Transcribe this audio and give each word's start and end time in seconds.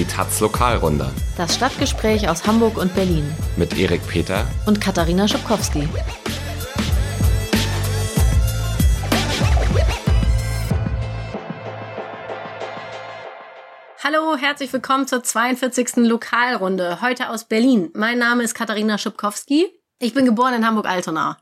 Die 0.00 0.06
Taz 0.06 0.40
Lokalrunde. 0.40 1.10
Das 1.36 1.56
Stadtgespräch 1.56 2.26
aus 2.26 2.46
Hamburg 2.46 2.78
und 2.78 2.94
Berlin. 2.94 3.22
Mit 3.58 3.78
Erik 3.78 4.00
Peter 4.08 4.46
und 4.64 4.80
Katharina 4.80 5.28
Schubkowski. 5.28 5.86
Hallo, 14.02 14.38
herzlich 14.38 14.72
willkommen 14.72 15.06
zur 15.06 15.22
42. 15.22 15.96
Lokalrunde. 15.96 17.02
Heute 17.02 17.28
aus 17.28 17.44
Berlin. 17.44 17.90
Mein 17.92 18.18
Name 18.18 18.42
ist 18.42 18.54
Katharina 18.54 18.96
Schubkowski. 18.96 19.66
Ich 19.98 20.14
bin 20.14 20.24
geboren 20.24 20.54
in 20.54 20.66
Hamburg-Altona. 20.66 21.36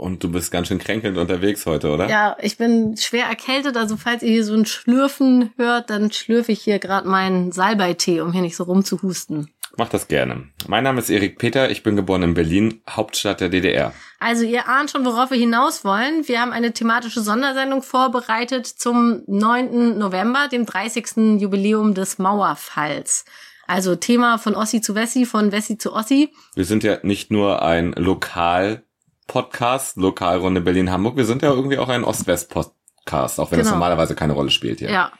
Und 0.00 0.24
du 0.24 0.32
bist 0.32 0.50
ganz 0.50 0.68
schön 0.68 0.78
kränkelnd 0.78 1.18
unterwegs 1.18 1.66
heute, 1.66 1.90
oder? 1.90 2.08
Ja, 2.08 2.34
ich 2.40 2.56
bin 2.56 2.96
schwer 2.96 3.26
erkältet. 3.26 3.76
Also 3.76 3.98
falls 3.98 4.22
ihr 4.22 4.30
hier 4.30 4.44
so 4.46 4.54
ein 4.54 4.64
Schlürfen 4.64 5.52
hört, 5.58 5.90
dann 5.90 6.10
schlürfe 6.10 6.52
ich 6.52 6.62
hier 6.62 6.78
gerade 6.78 7.06
meinen 7.06 7.52
Salbeitee, 7.52 8.22
um 8.22 8.32
hier 8.32 8.40
nicht 8.40 8.56
so 8.56 8.64
rumzuhusten. 8.64 9.50
Mach 9.76 9.90
das 9.90 10.08
gerne. 10.08 10.48
Mein 10.66 10.84
Name 10.84 11.00
ist 11.00 11.10
Erik 11.10 11.38
Peter, 11.38 11.70
ich 11.70 11.82
bin 11.82 11.96
geboren 11.96 12.22
in 12.22 12.32
Berlin, 12.32 12.80
Hauptstadt 12.88 13.42
der 13.42 13.50
DDR. 13.50 13.92
Also 14.18 14.44
ihr 14.44 14.68
ahnt 14.68 14.90
schon, 14.90 15.04
worauf 15.04 15.32
wir 15.32 15.38
hinaus 15.38 15.84
wollen. 15.84 16.26
Wir 16.26 16.40
haben 16.40 16.52
eine 16.52 16.72
thematische 16.72 17.20
Sondersendung 17.20 17.82
vorbereitet 17.82 18.66
zum 18.66 19.20
9. 19.26 19.98
November, 19.98 20.48
dem 20.50 20.64
30. 20.64 21.40
Jubiläum 21.42 21.92
des 21.92 22.18
Mauerfalls. 22.18 23.26
Also 23.66 23.96
Thema 23.96 24.38
von 24.38 24.54
Ossi 24.54 24.80
zu 24.80 24.94
Wessi, 24.94 25.26
von 25.26 25.52
Wessi 25.52 25.76
zu 25.76 25.92
Ossi. 25.92 26.32
Wir 26.54 26.64
sind 26.64 26.84
ja 26.84 26.96
nicht 27.02 27.30
nur 27.30 27.60
ein 27.60 27.92
Lokal 27.92 28.82
Podcast, 29.30 29.96
Lokalrunde 29.96 30.60
Berlin-Hamburg. 30.60 31.16
Wir 31.16 31.24
sind 31.24 31.42
ja 31.42 31.50
irgendwie 31.50 31.78
auch 31.78 31.88
ein 31.88 32.02
Ost-West-Podcast, 32.02 33.38
auch 33.38 33.52
wenn 33.52 33.60
genau. 33.60 33.68
es 33.68 33.72
normalerweise 33.72 34.16
keine 34.16 34.32
Rolle 34.32 34.50
spielt 34.50 34.80
hier. 34.80 34.90
Ja. 34.90 35.12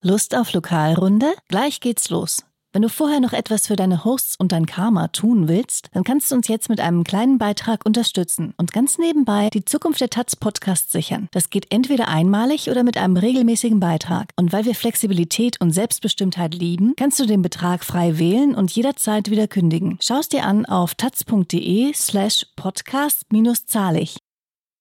Lust 0.00 0.34
auf 0.34 0.52
Lokalrunde? 0.52 1.32
Gleich 1.46 1.78
geht's 1.78 2.10
los. 2.10 2.44
Wenn 2.74 2.80
du 2.80 2.88
vorher 2.88 3.20
noch 3.20 3.34
etwas 3.34 3.66
für 3.66 3.76
deine 3.76 4.02
Hosts 4.02 4.36
und 4.36 4.50
dein 4.50 4.64
Karma 4.64 5.08
tun 5.08 5.46
willst, 5.46 5.88
dann 5.92 6.04
kannst 6.04 6.30
du 6.30 6.36
uns 6.36 6.48
jetzt 6.48 6.70
mit 6.70 6.80
einem 6.80 7.04
kleinen 7.04 7.36
Beitrag 7.36 7.84
unterstützen 7.84 8.54
und 8.56 8.72
ganz 8.72 8.96
nebenbei 8.96 9.50
die 9.52 9.66
Zukunft 9.66 10.00
der 10.00 10.08
Taz 10.08 10.36
Podcast 10.36 10.90
sichern. 10.90 11.28
Das 11.32 11.50
geht 11.50 11.66
entweder 11.70 12.08
einmalig 12.08 12.70
oder 12.70 12.82
mit 12.82 12.96
einem 12.96 13.18
regelmäßigen 13.18 13.78
Beitrag. 13.78 14.30
Und 14.36 14.54
weil 14.54 14.64
wir 14.64 14.74
Flexibilität 14.74 15.60
und 15.60 15.72
Selbstbestimmtheit 15.72 16.54
lieben, 16.54 16.94
kannst 16.96 17.20
du 17.20 17.26
den 17.26 17.42
Betrag 17.42 17.84
frei 17.84 18.18
wählen 18.18 18.54
und 18.54 18.70
jederzeit 18.70 19.28
wieder 19.28 19.48
kündigen. 19.48 19.98
Schau 20.00 20.20
es 20.20 20.30
dir 20.30 20.44
an 20.44 20.64
auf 20.64 20.94
taz.de 20.94 21.92
slash 21.92 22.46
podcast-zahlig. 22.56 24.16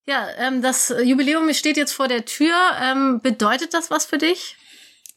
Ja, 0.08 0.28
ähm, 0.38 0.62
das 0.62 0.94
Jubiläum 1.04 1.54
steht 1.54 1.76
jetzt 1.76 1.92
vor 1.92 2.08
der 2.08 2.24
Tür. 2.24 2.56
Ähm, 2.82 3.20
bedeutet 3.22 3.74
das 3.74 3.92
was 3.92 4.06
für 4.06 4.18
dich? 4.18 4.56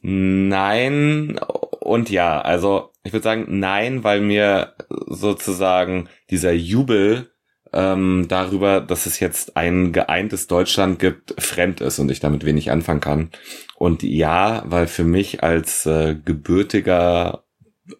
Nein 0.01 1.39
und 1.85 2.09
ja. 2.09 2.41
Also 2.41 2.91
ich 3.03 3.13
würde 3.13 3.23
sagen 3.23 3.45
nein, 3.59 4.03
weil 4.03 4.21
mir 4.21 4.73
sozusagen 5.07 6.09
dieser 6.29 6.53
Jubel 6.53 7.31
ähm, 7.73 8.25
darüber, 8.27 8.81
dass 8.81 9.05
es 9.05 9.19
jetzt 9.19 9.57
ein 9.57 9.91
geeintes 9.91 10.47
Deutschland 10.47 10.97
gibt, 10.99 11.35
fremd 11.41 11.81
ist 11.81 11.99
und 11.99 12.09
ich 12.09 12.19
damit 12.19 12.45
wenig 12.45 12.71
anfangen 12.71 13.01
kann. 13.01 13.29
Und 13.75 14.01
ja, 14.03 14.63
weil 14.65 14.87
für 14.87 15.03
mich 15.03 15.43
als 15.43 15.85
äh, 15.85 16.15
gebürtiger 16.15 17.43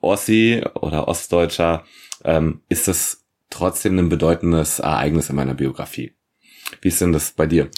Ossi 0.02 0.64
oder 0.74 1.08
Ostdeutscher 1.08 1.84
ähm, 2.24 2.62
ist 2.70 2.88
das 2.88 3.26
trotzdem 3.50 4.00
ein 4.00 4.10
bedeutendes 4.10 4.80
Ereignis 4.80 5.30
in 5.30 5.36
meiner 5.36 5.54
Biografie. 5.54 6.14
Wie 6.82 6.88
ist 6.88 7.02
denn 7.02 7.12
das 7.12 7.32
bei 7.32 7.46
dir? 7.46 7.70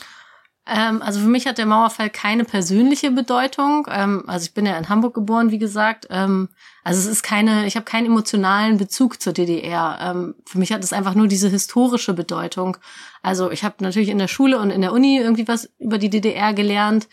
Ähm, 0.69 1.01
also 1.01 1.19
für 1.19 1.27
mich 1.27 1.47
hat 1.47 1.57
der 1.57 1.65
Mauerfall 1.65 2.09
keine 2.09 2.43
persönliche 2.43 3.11
Bedeutung. 3.11 3.87
Ähm, 3.89 4.23
also 4.27 4.45
ich 4.45 4.53
bin 4.53 4.65
ja 4.65 4.77
in 4.77 4.89
Hamburg 4.89 5.13
geboren, 5.13 5.51
wie 5.51 5.57
gesagt. 5.57 6.07
Ähm, 6.09 6.49
also 6.83 6.99
es 6.99 7.05
ist 7.05 7.23
keine, 7.23 7.65
ich 7.65 7.75
habe 7.75 7.85
keinen 7.85 8.07
emotionalen 8.07 8.77
Bezug 8.77 9.21
zur 9.21 9.33
DDR. 9.33 9.97
Ähm, 10.01 10.35
für 10.45 10.57
mich 10.57 10.73
hat 10.73 10.83
es 10.83 10.93
einfach 10.93 11.15
nur 11.15 11.27
diese 11.27 11.49
historische 11.49 12.13
Bedeutung. 12.13 12.77
Also 13.21 13.51
ich 13.51 13.63
habe 13.63 13.75
natürlich 13.79 14.09
in 14.09 14.17
der 14.17 14.27
Schule 14.27 14.59
und 14.59 14.69
in 14.69 14.81
der 14.81 14.93
Uni 14.93 15.17
irgendwie 15.17 15.47
was 15.47 15.69
über 15.79 15.97
die 15.97 16.09
DDR 16.09 16.53
gelernt. 16.53 17.07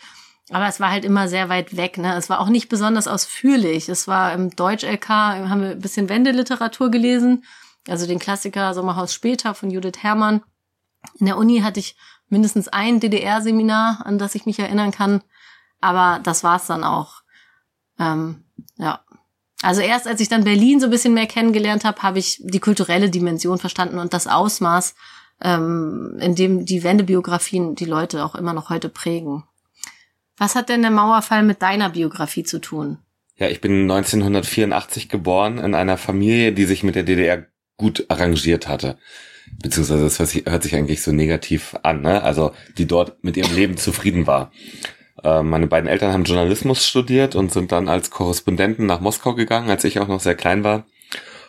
Aber 0.51 0.67
es 0.67 0.79
war 0.79 0.91
halt 0.91 1.05
immer 1.05 1.27
sehr 1.27 1.49
weit 1.49 1.75
weg. 1.75 1.97
Ne? 1.97 2.15
Es 2.15 2.29
war 2.29 2.39
auch 2.39 2.49
nicht 2.49 2.69
besonders 2.69 3.07
ausführlich. 3.07 3.89
Es 3.89 4.07
war 4.07 4.33
im 4.33 4.55
Deutsch-LK, 4.55 5.09
haben 5.09 5.61
wir 5.61 5.69
ein 5.71 5.79
bisschen 5.79 6.09
Wendeliteratur 6.09 6.91
gelesen. 6.91 7.43
Also 7.87 8.05
den 8.05 8.19
Klassiker 8.19 8.73
Sommerhaus 8.73 9.13
später 9.13 9.55
von 9.55 9.71
Judith 9.71 9.99
Herrmann. 10.01 10.41
In 11.19 11.25
der 11.25 11.37
Uni 11.37 11.59
hatte 11.59 11.79
ich 11.79 11.95
mindestens 12.29 12.67
ein 12.67 12.99
DDR-Seminar, 12.99 14.05
an 14.05 14.17
das 14.17 14.35
ich 14.35 14.45
mich 14.45 14.59
erinnern 14.59 14.91
kann. 14.91 15.21
Aber 15.81 16.19
das 16.23 16.43
war's 16.43 16.67
dann 16.67 16.83
auch. 16.83 17.21
Ähm, 17.99 18.43
ja. 18.77 19.01
Also 19.61 19.81
erst 19.81 20.07
als 20.07 20.19
ich 20.19 20.29
dann 20.29 20.43
Berlin 20.43 20.79
so 20.79 20.87
ein 20.87 20.91
bisschen 20.91 21.13
mehr 21.13 21.27
kennengelernt 21.27 21.85
habe, 21.85 22.01
habe 22.03 22.19
ich 22.19 22.39
die 22.43 22.59
kulturelle 22.59 23.09
Dimension 23.09 23.57
verstanden 23.57 23.99
und 23.99 24.13
das 24.13 24.27
Ausmaß, 24.27 24.95
ähm, 25.41 26.17
in 26.19 26.35
dem 26.35 26.65
die 26.65 26.83
Wendebiografien 26.83 27.75
die 27.75 27.85
Leute 27.85 28.23
auch 28.23 28.35
immer 28.35 28.53
noch 28.53 28.69
heute 28.69 28.89
prägen. 28.89 29.43
Was 30.37 30.55
hat 30.55 30.69
denn 30.69 30.81
der 30.81 30.91
Mauerfall 30.91 31.43
mit 31.43 31.61
deiner 31.61 31.89
Biografie 31.89 32.43
zu 32.43 32.59
tun? 32.59 32.99
Ja, 33.37 33.47
ich 33.47 33.61
bin 33.61 33.89
1984 33.89 35.09
geboren 35.09 35.57
in 35.57 35.73
einer 35.73 35.97
Familie, 35.97 36.51
die 36.51 36.65
sich 36.65 36.83
mit 36.83 36.95
der 36.95 37.03
DDR 37.03 37.45
gut 37.77 38.05
arrangiert 38.09 38.67
hatte 38.67 38.97
beziehungsweise 39.61 40.03
das 40.03 40.19
hört 40.19 40.63
sich, 40.63 40.75
eigentlich 40.75 41.01
so 41.01 41.11
negativ 41.11 41.75
an, 41.83 42.01
ne? 42.01 42.23
Also 42.23 42.51
die 42.77 42.87
dort 42.87 43.23
mit 43.23 43.37
ihrem 43.37 43.55
Leben 43.55 43.77
zufrieden 43.77 44.27
war. 44.27 44.51
Äh, 45.23 45.43
meine 45.43 45.67
beiden 45.67 45.89
Eltern 45.89 46.13
haben 46.13 46.23
Journalismus 46.23 46.85
studiert 46.85 47.35
und 47.35 47.51
sind 47.51 47.71
dann 47.71 47.87
als 47.87 48.11
Korrespondenten 48.11 48.85
nach 48.85 49.01
Moskau 49.01 49.33
gegangen, 49.33 49.69
als 49.69 49.83
ich 49.83 49.99
auch 49.99 50.07
noch 50.07 50.19
sehr 50.19 50.35
klein 50.35 50.63
war. 50.63 50.85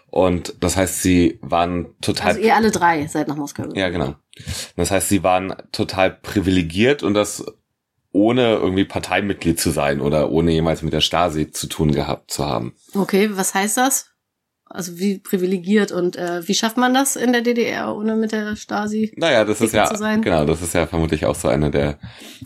Und 0.09 0.55
das 0.61 0.77
heißt, 0.77 1.03
sie 1.03 1.39
waren 1.43 1.95
total. 2.01 2.29
Also 2.29 2.41
ihr 2.41 2.55
alle 2.55 2.71
drei 2.71 3.07
seid 3.07 3.29
nach 3.29 3.37
Moskau 3.37 3.65
gegangen. 3.65 3.79
Ja, 3.79 3.89
genau. 3.91 4.15
Das 4.77 4.91
heißt, 4.91 5.09
sie 5.09 5.23
waren 5.23 5.55
total 5.73 6.11
privilegiert 6.11 7.03
und 7.03 7.15
das 7.15 7.45
ohne 8.13 8.55
irgendwie 8.55 8.85
Parteimitglied 8.85 9.61
zu 9.61 9.71
sein 9.71 10.01
oder 10.01 10.31
ohne 10.31 10.53
jemals 10.53 10.81
mit 10.81 10.95
der 10.95 11.03
Stasi 11.03 11.51
zu 11.51 11.67
tun 11.67 11.93
gehabt 11.93 12.31
zu 12.31 12.47
haben. 12.47 12.75
Okay, 12.95 13.29
was 13.33 13.53
heißt 13.55 13.77
das? 13.77 14.07
Also 14.69 14.99
wie 14.99 15.19
privilegiert 15.19 15.93
und 15.93 16.17
äh, 16.17 16.47
wie 16.47 16.55
schafft 16.55 16.77
man 16.77 16.93
das 16.93 17.15
in 17.15 17.33
der 17.33 17.43
DDR, 17.43 17.95
ohne 17.95 18.17
mit 18.17 18.33
der 18.33 18.57
Stasi? 18.57 19.13
Naja, 19.17 19.45
das 19.45 19.61
ist 19.61 19.73
ja 19.73 19.89
genau, 20.17 20.45
das 20.45 20.61
ist 20.61 20.75
ja 20.75 20.89
vermutlich 20.89 21.25
auch 21.25 21.37
so 21.37 21.47
eine 21.47 21.71
der 21.71 21.99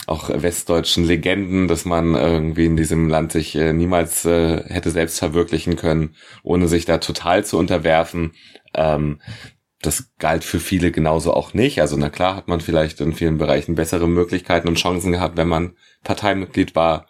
auch 0.06 0.28
westdeutschen 0.28 1.04
Legenden, 1.04 1.66
dass 1.66 1.86
man 1.86 2.14
irgendwie 2.14 2.66
in 2.66 2.76
diesem 2.76 3.08
Land 3.08 3.32
sich 3.32 3.56
äh, 3.56 3.72
niemals 3.72 4.26
äh, 4.26 4.62
hätte 4.68 4.90
selbst 4.90 5.18
verwirklichen 5.18 5.76
können, 5.76 6.14
ohne 6.42 6.68
sich 6.68 6.84
da 6.84 6.98
total 6.98 7.44
zu 7.46 7.56
unterwerfen. 7.56 8.32
Ähm, 8.74 9.20
das 9.80 10.10
galt 10.18 10.44
für 10.44 10.60
viele 10.60 10.90
genauso 10.90 11.32
auch 11.32 11.54
nicht. 11.54 11.80
Also 11.80 11.96
na 11.96 12.10
klar 12.10 12.36
hat 12.36 12.48
man 12.48 12.60
vielleicht 12.60 13.00
in 13.00 13.14
vielen 13.14 13.38
Bereichen 13.38 13.74
bessere 13.76 14.06
Möglichkeiten 14.06 14.68
und 14.68 14.78
Chancen 14.78 15.12
gehabt, 15.12 15.38
wenn 15.38 15.48
man 15.48 15.72
Parteimitglied 16.04 16.74
war. 16.74 17.06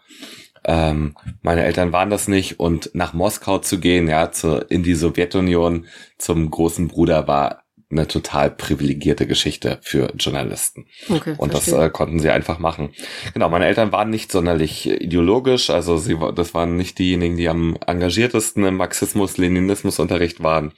Ähm, 0.65 1.17
meine 1.43 1.65
Eltern 1.65 1.93
waren 1.93 2.11
das 2.11 2.29
nicht 2.29 2.61
und 2.61 2.91
nach 2.95 3.13
Moskau 3.13 3.59
zu 3.59 3.79
gehen, 3.79 4.09
ja, 4.09 4.31
zu, 4.31 4.65
in 4.69 4.83
die 4.83 4.95
Sowjetunion 4.95 5.87
zum 6.19 6.51
großen 6.51 6.89
Bruder 6.89 7.27
war 7.27 7.63
eine 7.91 8.07
total 8.07 8.51
privilegierte 8.51 9.27
Geschichte 9.27 9.79
für 9.83 10.13
Journalisten. 10.17 10.87
Okay, 11.09 11.35
und 11.39 11.51
verstehe. 11.51 11.75
das 11.75 11.87
äh, 11.87 11.91
konnten 11.91 12.21
sie 12.21 12.31
einfach 12.31 12.59
machen. 12.59 12.91
Genau, 13.35 13.49
meine 13.49 13.67
Eltern 13.67 13.91
waren 13.91 14.11
nicht 14.11 14.31
sonderlich 14.31 14.89
ideologisch, 14.89 15.71
also 15.71 15.97
sie 15.97 16.17
das 16.35 16.55
waren 16.55 16.77
nicht 16.77 16.99
diejenigen, 16.99 17.37
die 17.37 17.49
am 17.49 17.77
engagiertesten 17.87 18.65
im 18.65 18.77
Marxismus-Leninismus-Unterricht 18.77 20.43
waren. 20.43 20.73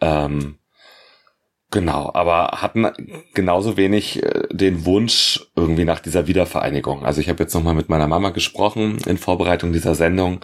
Ähm, 0.00 0.58
Genau, 1.70 2.10
aber 2.14 2.62
hatten 2.62 2.86
genauso 3.34 3.76
wenig 3.76 4.22
äh, 4.22 4.48
den 4.50 4.86
Wunsch 4.86 5.46
irgendwie 5.54 5.84
nach 5.84 6.00
dieser 6.00 6.26
Wiedervereinigung. 6.26 7.04
Also 7.04 7.20
ich 7.20 7.28
habe 7.28 7.42
jetzt 7.42 7.54
nochmal 7.54 7.74
mit 7.74 7.90
meiner 7.90 8.08
Mama 8.08 8.30
gesprochen 8.30 8.98
in 9.06 9.18
Vorbereitung 9.18 9.72
dieser 9.72 9.94
Sendung 9.94 10.40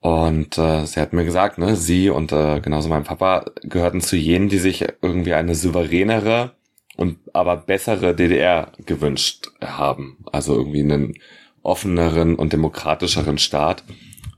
und 0.00 0.56
äh, 0.56 0.86
sie 0.86 1.00
hat 1.00 1.12
mir 1.12 1.24
gesagt, 1.24 1.58
ne, 1.58 1.74
sie 1.74 2.10
und 2.10 2.30
äh, 2.30 2.60
genauso 2.60 2.88
mein 2.88 3.02
Papa 3.02 3.46
gehörten 3.62 4.00
zu 4.00 4.16
jenen, 4.16 4.48
die 4.48 4.58
sich 4.58 4.84
irgendwie 5.02 5.34
eine 5.34 5.56
souveränere 5.56 6.52
und 6.96 7.18
aber 7.32 7.56
bessere 7.56 8.14
DDR 8.14 8.70
gewünscht 8.86 9.48
haben. 9.60 10.18
Also 10.30 10.54
irgendwie 10.54 10.82
einen 10.82 11.14
offeneren 11.62 12.36
und 12.36 12.52
demokratischeren 12.52 13.38
Staat. 13.38 13.82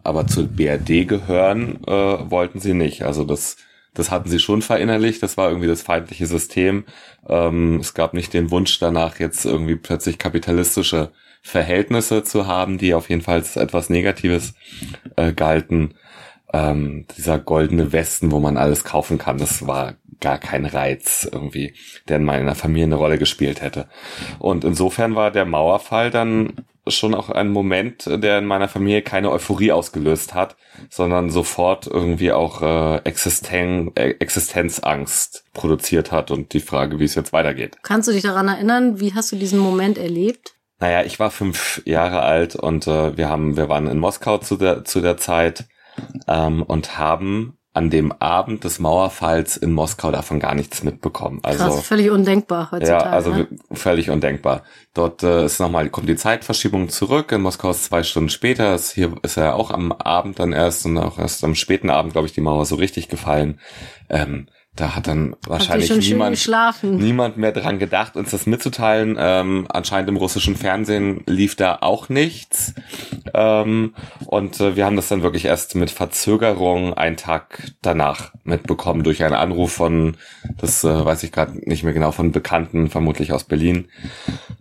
Aber 0.02 0.26
zur 0.26 0.44
BRD 0.44 1.06
gehören 1.06 1.84
äh, 1.86 1.90
wollten 2.30 2.60
sie 2.60 2.72
nicht. 2.72 3.02
Also 3.02 3.24
das 3.24 3.58
das 3.94 4.10
hatten 4.10 4.28
sie 4.28 4.38
schon 4.38 4.62
verinnerlicht, 4.62 5.22
das 5.22 5.36
war 5.36 5.48
irgendwie 5.48 5.68
das 5.68 5.82
feindliche 5.82 6.26
System. 6.26 6.84
Ähm, 7.28 7.78
es 7.80 7.94
gab 7.94 8.14
nicht 8.14 8.32
den 8.32 8.50
Wunsch 8.50 8.78
danach, 8.78 9.18
jetzt 9.18 9.44
irgendwie 9.44 9.76
plötzlich 9.76 10.18
kapitalistische 10.18 11.10
Verhältnisse 11.42 12.22
zu 12.24 12.46
haben, 12.46 12.78
die 12.78 12.94
auf 12.94 13.08
jeden 13.08 13.22
Fall 13.22 13.36
als 13.36 13.56
etwas 13.56 13.90
Negatives 13.90 14.54
äh, 15.16 15.32
galten. 15.32 15.94
Ähm, 16.52 17.06
dieser 17.16 17.38
goldene 17.38 17.92
Westen, 17.92 18.30
wo 18.30 18.40
man 18.40 18.56
alles 18.56 18.84
kaufen 18.84 19.18
kann, 19.18 19.38
das 19.38 19.66
war 19.66 19.94
gar 20.20 20.38
kein 20.38 20.64
Reiz 20.64 21.28
irgendwie, 21.30 21.74
der 22.08 22.16
in 22.16 22.24
meiner 22.24 22.54
Familie 22.54 22.86
eine 22.86 22.96
Rolle 22.96 23.18
gespielt 23.18 23.60
hätte. 23.60 23.88
Und 24.38 24.64
insofern 24.64 25.14
war 25.14 25.30
der 25.30 25.44
Mauerfall 25.44 26.10
dann 26.10 26.64
schon 26.90 27.14
auch 27.14 27.28
ein 27.28 27.50
Moment, 27.50 28.06
der 28.06 28.38
in 28.38 28.46
meiner 28.46 28.68
Familie 28.68 29.02
keine 29.02 29.30
Euphorie 29.30 29.72
ausgelöst 29.72 30.34
hat, 30.34 30.56
sondern 30.88 31.30
sofort 31.30 31.86
irgendwie 31.86 32.32
auch 32.32 32.62
äh, 32.62 32.96
Existen 33.04 33.92
äh, 33.94 34.14
Existenzangst 34.18 35.44
produziert 35.52 36.12
hat 36.12 36.30
und 36.30 36.52
die 36.54 36.60
Frage, 36.60 36.98
wie 36.98 37.04
es 37.04 37.14
jetzt 37.14 37.32
weitergeht. 37.32 37.76
Kannst 37.82 38.08
du 38.08 38.12
dich 38.12 38.22
daran 38.22 38.48
erinnern, 38.48 39.00
wie 39.00 39.14
hast 39.14 39.30
du 39.32 39.36
diesen 39.36 39.58
Moment 39.58 39.98
erlebt? 39.98 40.54
Naja, 40.80 41.02
ich 41.02 41.18
war 41.18 41.30
fünf 41.30 41.82
Jahre 41.84 42.22
alt 42.22 42.54
und 42.54 42.86
äh, 42.86 43.16
wir 43.16 43.28
haben, 43.28 43.56
wir 43.56 43.68
waren 43.68 43.88
in 43.88 43.98
Moskau 43.98 44.38
zu 44.38 44.56
der 44.56 44.84
zu 44.84 45.00
der 45.00 45.16
Zeit 45.16 45.66
ähm, 46.26 46.62
und 46.62 46.98
haben 46.98 47.58
an 47.78 47.90
dem 47.90 48.10
Abend 48.12 48.64
des 48.64 48.80
Mauerfalls 48.80 49.56
in 49.56 49.72
Moskau 49.72 50.10
davon 50.10 50.40
gar 50.40 50.56
nichts 50.56 50.82
mitbekommen. 50.82 51.38
Also 51.44 51.64
Krass, 51.64 51.86
völlig 51.86 52.10
undenkbar 52.10 52.72
heutzutage. 52.72 53.04
Ja, 53.04 53.10
also 53.10 53.30
ne? 53.30 53.46
völlig 53.70 54.10
undenkbar. 54.10 54.64
Dort 54.94 55.22
äh, 55.22 55.44
ist 55.44 55.60
nochmal, 55.60 55.88
kommt 55.88 56.08
die 56.08 56.16
Zeitverschiebung 56.16 56.88
zurück. 56.88 57.30
In 57.30 57.42
Moskau 57.42 57.70
ist 57.70 57.84
zwei 57.84 58.02
Stunden 58.02 58.30
später. 58.30 58.74
Ist, 58.74 58.92
hier 58.92 59.12
ist 59.22 59.36
ja 59.36 59.52
auch 59.52 59.70
am 59.70 59.92
Abend 59.92 60.40
dann 60.40 60.52
erst 60.52 60.86
und 60.86 60.98
auch 60.98 61.18
erst 61.18 61.44
am 61.44 61.54
späten 61.54 61.88
Abend, 61.88 62.12
glaube 62.12 62.26
ich, 62.26 62.32
die 62.32 62.40
Mauer 62.40 62.64
so 62.64 62.74
richtig 62.74 63.08
gefallen. 63.08 63.60
Ähm, 64.08 64.48
da 64.78 64.94
hat 64.94 65.08
dann 65.08 65.34
wahrscheinlich 65.44 65.88
schön 65.88 65.98
niemand, 65.98 66.48
niemand 66.82 67.36
mehr 67.36 67.50
dran 67.50 67.80
gedacht, 67.80 68.16
uns 68.16 68.30
das 68.30 68.46
mitzuteilen. 68.46 69.16
Ähm, 69.18 69.66
anscheinend 69.68 70.08
im 70.08 70.16
russischen 70.16 70.54
Fernsehen 70.54 71.24
lief 71.26 71.56
da 71.56 71.78
auch 71.80 72.08
nichts. 72.08 72.74
Ähm, 73.34 73.94
und 74.26 74.60
äh, 74.60 74.76
wir 74.76 74.86
haben 74.86 74.94
das 74.94 75.08
dann 75.08 75.22
wirklich 75.22 75.46
erst 75.46 75.74
mit 75.74 75.90
Verzögerung 75.90 76.94
einen 76.94 77.16
Tag 77.16 77.72
danach 77.82 78.32
mitbekommen 78.44 79.02
durch 79.02 79.24
einen 79.24 79.34
Anruf 79.34 79.72
von, 79.72 80.16
das 80.58 80.84
äh, 80.84 81.04
weiß 81.04 81.24
ich 81.24 81.32
gerade 81.32 81.58
nicht 81.68 81.82
mehr 81.82 81.92
genau, 81.92 82.12
von 82.12 82.30
Bekannten, 82.30 82.88
vermutlich 82.88 83.32
aus 83.32 83.44
Berlin. 83.44 83.88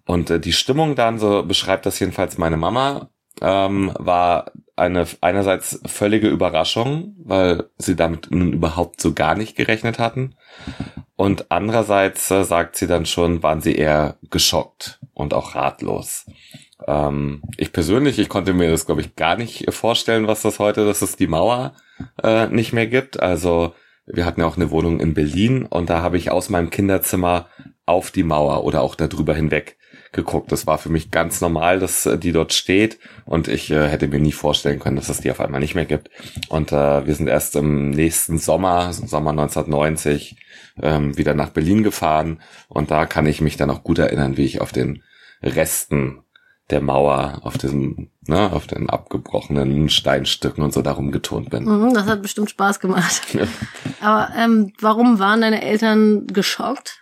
Und 0.05 0.31
äh, 0.31 0.39
die 0.39 0.53
Stimmung 0.53 0.95
dann, 0.95 1.19
so 1.19 1.43
beschreibt 1.43 1.85
das 1.85 1.99
jedenfalls 1.99 2.39
meine 2.39 2.57
Mama, 2.57 3.09
ähm, 3.41 3.91
war 3.99 4.51
eine 4.77 5.05
einerseits 5.21 5.81
völlige 5.85 6.29
Überraschung, 6.29 7.15
weil 7.23 7.65
sie 7.77 7.95
damit 7.95 8.31
nun 8.31 8.53
überhaupt 8.53 9.01
so 9.01 9.13
gar 9.13 9.35
nicht 9.35 9.55
gerechnet 9.55 9.99
hatten. 9.99 10.35
Und 11.15 11.47
andererseits 11.49 12.29
äh, 12.29 12.43
sagt 12.43 12.75
sie 12.77 12.87
dann 12.87 13.05
schon, 13.05 13.41
waren 13.41 13.61
sie 13.61 13.75
eher 13.75 14.17
geschockt 14.29 14.99
und 15.13 15.33
auch 15.33 15.55
ratlos. 15.55 16.27
Ähm, 16.87 17.41
ich 17.57 17.73
persönlich, 17.73 18.19
ich 18.19 18.29
konnte 18.29 18.53
mir 18.53 18.69
das, 18.69 18.85
glaube 18.85 19.01
ich, 19.01 19.15
gar 19.15 19.35
nicht 19.35 19.73
vorstellen, 19.73 20.27
was 20.27 20.43
das 20.43 20.59
heute, 20.59 20.85
dass 20.85 21.01
es 21.01 21.15
die 21.15 21.27
Mauer 21.27 21.73
äh, 22.23 22.47
nicht 22.47 22.71
mehr 22.71 22.87
gibt. 22.87 23.19
Also 23.19 23.73
wir 24.05 24.25
hatten 24.25 24.41
ja 24.41 24.47
auch 24.47 24.57
eine 24.57 24.69
Wohnung 24.69 24.99
in 24.99 25.15
Berlin 25.15 25.65
und 25.65 25.89
da 25.89 26.01
habe 26.01 26.17
ich 26.17 26.29
aus 26.29 26.49
meinem 26.49 26.69
Kinderzimmer 26.69 27.47
auf 27.87 28.11
die 28.11 28.23
Mauer 28.23 28.63
oder 28.63 28.81
auch 28.81 28.95
darüber 28.95 29.33
hinweg 29.33 29.77
geguckt. 30.11 30.51
Das 30.51 30.67
war 30.67 30.77
für 30.77 30.89
mich 30.89 31.11
ganz 31.11 31.41
normal, 31.41 31.79
dass 31.79 32.05
äh, 32.05 32.17
die 32.17 32.31
dort 32.31 32.53
steht 32.53 32.99
und 33.25 33.47
ich 33.47 33.71
äh, 33.71 33.87
hätte 33.87 34.07
mir 34.07 34.19
nie 34.19 34.31
vorstellen 34.31 34.79
können, 34.79 34.95
dass 34.95 35.09
es 35.09 35.21
die 35.21 35.31
auf 35.31 35.39
einmal 35.39 35.59
nicht 35.59 35.75
mehr 35.75 35.85
gibt. 35.85 36.09
Und 36.49 36.71
äh, 36.71 37.05
wir 37.05 37.15
sind 37.15 37.27
erst 37.27 37.55
im 37.55 37.91
nächsten 37.91 38.37
Sommer, 38.37 38.93
Sommer 38.93 39.31
1990, 39.31 40.37
ähm, 40.81 41.17
wieder 41.17 41.33
nach 41.33 41.49
Berlin 41.49 41.83
gefahren 41.83 42.41
und 42.69 42.91
da 42.91 43.05
kann 43.05 43.25
ich 43.25 43.41
mich 43.41 43.57
dann 43.57 43.69
auch 43.69 43.83
gut 43.83 43.99
erinnern, 43.99 44.37
wie 44.37 44.45
ich 44.45 44.61
auf 44.61 44.71
den 44.71 45.03
Resten 45.41 46.23
der 46.69 46.81
Mauer, 46.81 47.39
auf 47.43 47.57
diesem, 47.57 48.09
ne, 48.27 48.51
auf 48.51 48.67
den 48.67 48.89
abgebrochenen 48.89 49.89
Steinstücken 49.89 50.63
und 50.63 50.73
so 50.73 50.81
darum 50.81 51.11
getont 51.11 51.49
bin. 51.49 51.63
Mhm, 51.63 51.93
das 51.93 52.07
hat 52.07 52.21
bestimmt 52.21 52.49
Spaß 52.49 52.79
gemacht. 52.79 53.21
Aber 54.01 54.29
ähm, 54.37 54.73
warum 54.81 55.19
waren 55.19 55.41
deine 55.41 55.61
Eltern 55.61 56.27
geschockt? 56.27 56.99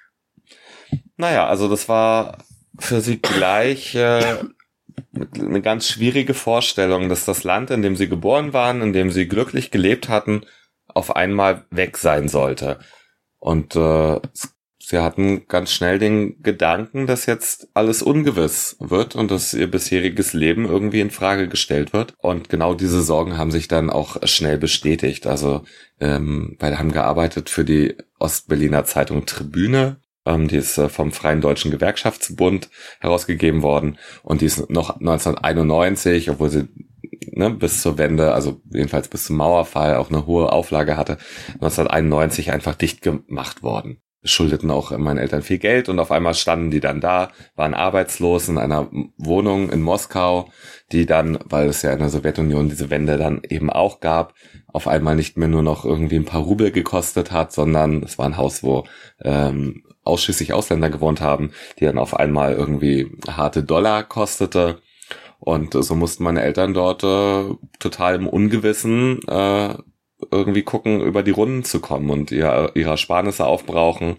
Naja, 1.17 1.47
also 1.47 1.67
das 1.67 1.89
war 1.89 2.37
für 2.79 3.01
sie 3.01 3.21
gleich 3.21 3.95
äh, 3.95 4.37
eine 5.39 5.61
ganz 5.61 5.87
schwierige 5.87 6.33
Vorstellung, 6.33 7.09
dass 7.09 7.25
das 7.25 7.43
Land, 7.43 7.71
in 7.71 7.81
dem 7.81 7.95
sie 7.95 8.09
geboren 8.09 8.53
waren, 8.53 8.81
in 8.81 8.93
dem 8.93 9.11
sie 9.11 9.27
glücklich 9.27 9.71
gelebt 9.71 10.09
hatten, 10.09 10.41
auf 10.87 11.15
einmal 11.15 11.65
weg 11.69 11.97
sein 11.97 12.27
sollte. 12.27 12.79
Und 13.39 13.75
äh, 13.75 14.19
sie 14.79 14.99
hatten 14.99 15.47
ganz 15.47 15.71
schnell 15.71 15.99
den 15.99 16.41
Gedanken, 16.41 17.07
dass 17.07 17.25
jetzt 17.25 17.67
alles 17.73 18.01
ungewiss 18.01 18.77
wird 18.79 19.15
und 19.15 19.31
dass 19.31 19.53
ihr 19.53 19.69
bisheriges 19.69 20.33
Leben 20.33 20.65
irgendwie 20.65 21.01
in 21.01 21.11
Frage 21.11 21.47
gestellt 21.47 21.93
wird. 21.93 22.13
Und 22.17 22.49
genau 22.49 22.73
diese 22.73 23.01
Sorgen 23.01 23.37
haben 23.37 23.51
sich 23.51 23.67
dann 23.67 23.89
auch 23.89 24.17
schnell 24.27 24.57
bestätigt. 24.57 25.27
Also 25.27 25.63
ähm, 25.99 26.55
beide 26.59 26.79
haben 26.79 26.91
gearbeitet 26.91 27.49
für 27.49 27.65
die 27.65 27.95
Ostberliner 28.19 28.85
Zeitung 28.85 29.25
Tribüne 29.25 29.97
ähm, 30.25 30.47
die 30.47 30.57
ist 30.57 30.77
äh, 30.77 30.89
vom 30.89 31.11
Freien 31.11 31.41
Deutschen 31.41 31.71
Gewerkschaftsbund 31.71 32.69
herausgegeben 32.99 33.61
worden. 33.61 33.97
Und 34.23 34.41
die 34.41 34.45
ist 34.45 34.69
noch 34.69 34.99
1991, 34.99 36.29
obwohl 36.29 36.49
sie 36.49 36.67
ne, 37.31 37.51
bis 37.51 37.81
zur 37.81 37.97
Wende, 37.97 38.33
also 38.33 38.61
jedenfalls 38.71 39.07
bis 39.07 39.25
zum 39.25 39.37
Mauerfall 39.37 39.95
auch 39.95 40.09
eine 40.09 40.25
hohe 40.25 40.51
Auflage 40.51 40.97
hatte, 40.97 41.17
1991 41.53 42.51
einfach 42.51 42.75
dicht 42.75 43.01
gemacht 43.01 43.63
worden. 43.63 44.01
Schuldeten 44.27 44.71
auch 44.71 44.97
meinen 44.97 45.19
Eltern 45.19 45.43
viel 45.43 45.59
Geld 45.59 45.87
und 45.87 45.99
auf 45.99 46.11
einmal 46.11 46.33
standen 46.33 46.71
die 46.71 46.79
dann 46.79 46.99
da, 46.99 47.29
waren 47.55 47.75
arbeitslos 47.75 48.49
in 48.49 48.57
einer 48.57 48.89
Wohnung 49.17 49.69
in 49.69 49.83
Moskau, 49.83 50.49
die 50.91 51.05
dann, 51.05 51.37
weil 51.45 51.67
es 51.67 51.83
ja 51.83 51.93
in 51.93 51.99
der 51.99 52.09
Sowjetunion 52.09 52.67
diese 52.67 52.89
Wende 52.89 53.17
dann 53.17 53.41
eben 53.47 53.69
auch 53.69 53.99
gab, 53.99 54.33
auf 54.67 54.87
einmal 54.87 55.15
nicht 55.15 55.37
mehr 55.37 55.47
nur 55.47 55.61
noch 55.61 55.85
irgendwie 55.85 56.15
ein 56.15 56.25
paar 56.25 56.41
Rubel 56.41 56.71
gekostet 56.71 57.31
hat, 57.31 57.53
sondern 57.53 58.01
es 58.01 58.17
war 58.17 58.25
ein 58.25 58.37
Haus, 58.37 58.63
wo 58.63 58.85
ähm, 59.21 59.83
ausschließlich 60.05 60.53
Ausländer 60.53 60.89
gewohnt 60.89 61.21
haben, 61.21 61.51
die 61.79 61.85
dann 61.85 61.97
auf 61.97 62.15
einmal 62.15 62.53
irgendwie 62.53 63.11
harte 63.27 63.63
Dollar 63.63 64.03
kostete. 64.03 64.81
Und 65.39 65.73
so 65.73 65.95
mussten 65.95 66.23
meine 66.23 66.41
Eltern 66.41 66.73
dort 66.73 67.03
äh, 67.03 67.53
total 67.79 68.15
im 68.15 68.27
Ungewissen 68.27 69.19
äh, 69.27 69.75
irgendwie 70.31 70.63
gucken, 70.63 71.01
über 71.01 71.23
die 71.23 71.31
Runden 71.31 71.63
zu 71.63 71.79
kommen 71.79 72.09
und 72.09 72.31
ihr, 72.31 72.71
ihre 72.73 72.97
Sparnisse 72.97 73.45
aufbrauchen. 73.45 74.17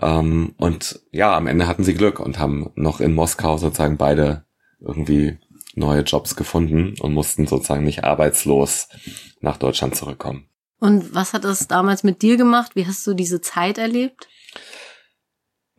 Ähm, 0.00 0.54
und 0.56 1.00
ja, 1.10 1.36
am 1.36 1.46
Ende 1.46 1.66
hatten 1.66 1.84
sie 1.84 1.94
Glück 1.94 2.18
und 2.18 2.38
haben 2.38 2.70
noch 2.74 3.00
in 3.00 3.14
Moskau 3.14 3.58
sozusagen 3.58 3.98
beide 3.98 4.44
irgendwie 4.80 5.38
neue 5.74 6.02
Jobs 6.02 6.36
gefunden 6.36 6.94
und 7.00 7.12
mussten 7.12 7.46
sozusagen 7.46 7.84
nicht 7.84 8.04
arbeitslos 8.04 8.88
nach 9.40 9.56
Deutschland 9.56 9.94
zurückkommen. 9.96 10.48
Und 10.78 11.14
was 11.14 11.32
hat 11.32 11.44
das 11.44 11.68
damals 11.68 12.02
mit 12.02 12.22
dir 12.22 12.36
gemacht? 12.36 12.72
Wie 12.74 12.86
hast 12.86 13.06
du 13.06 13.14
diese 13.14 13.40
Zeit 13.40 13.78
erlebt? 13.78 14.28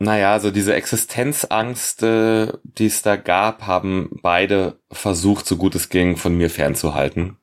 Naja, 0.04 0.34
also 0.34 0.52
diese 0.52 0.76
Existenzangst, 0.76 2.02
die 2.02 2.86
es 2.86 3.02
da 3.04 3.16
gab, 3.16 3.66
haben 3.66 4.10
beide 4.22 4.78
versucht, 4.92 5.46
so 5.46 5.56
gut 5.56 5.76
es 5.76 5.88
ging, 5.88 6.18
von 6.18 6.36
mir 6.36 6.50
fernzuhalten. 6.50 7.38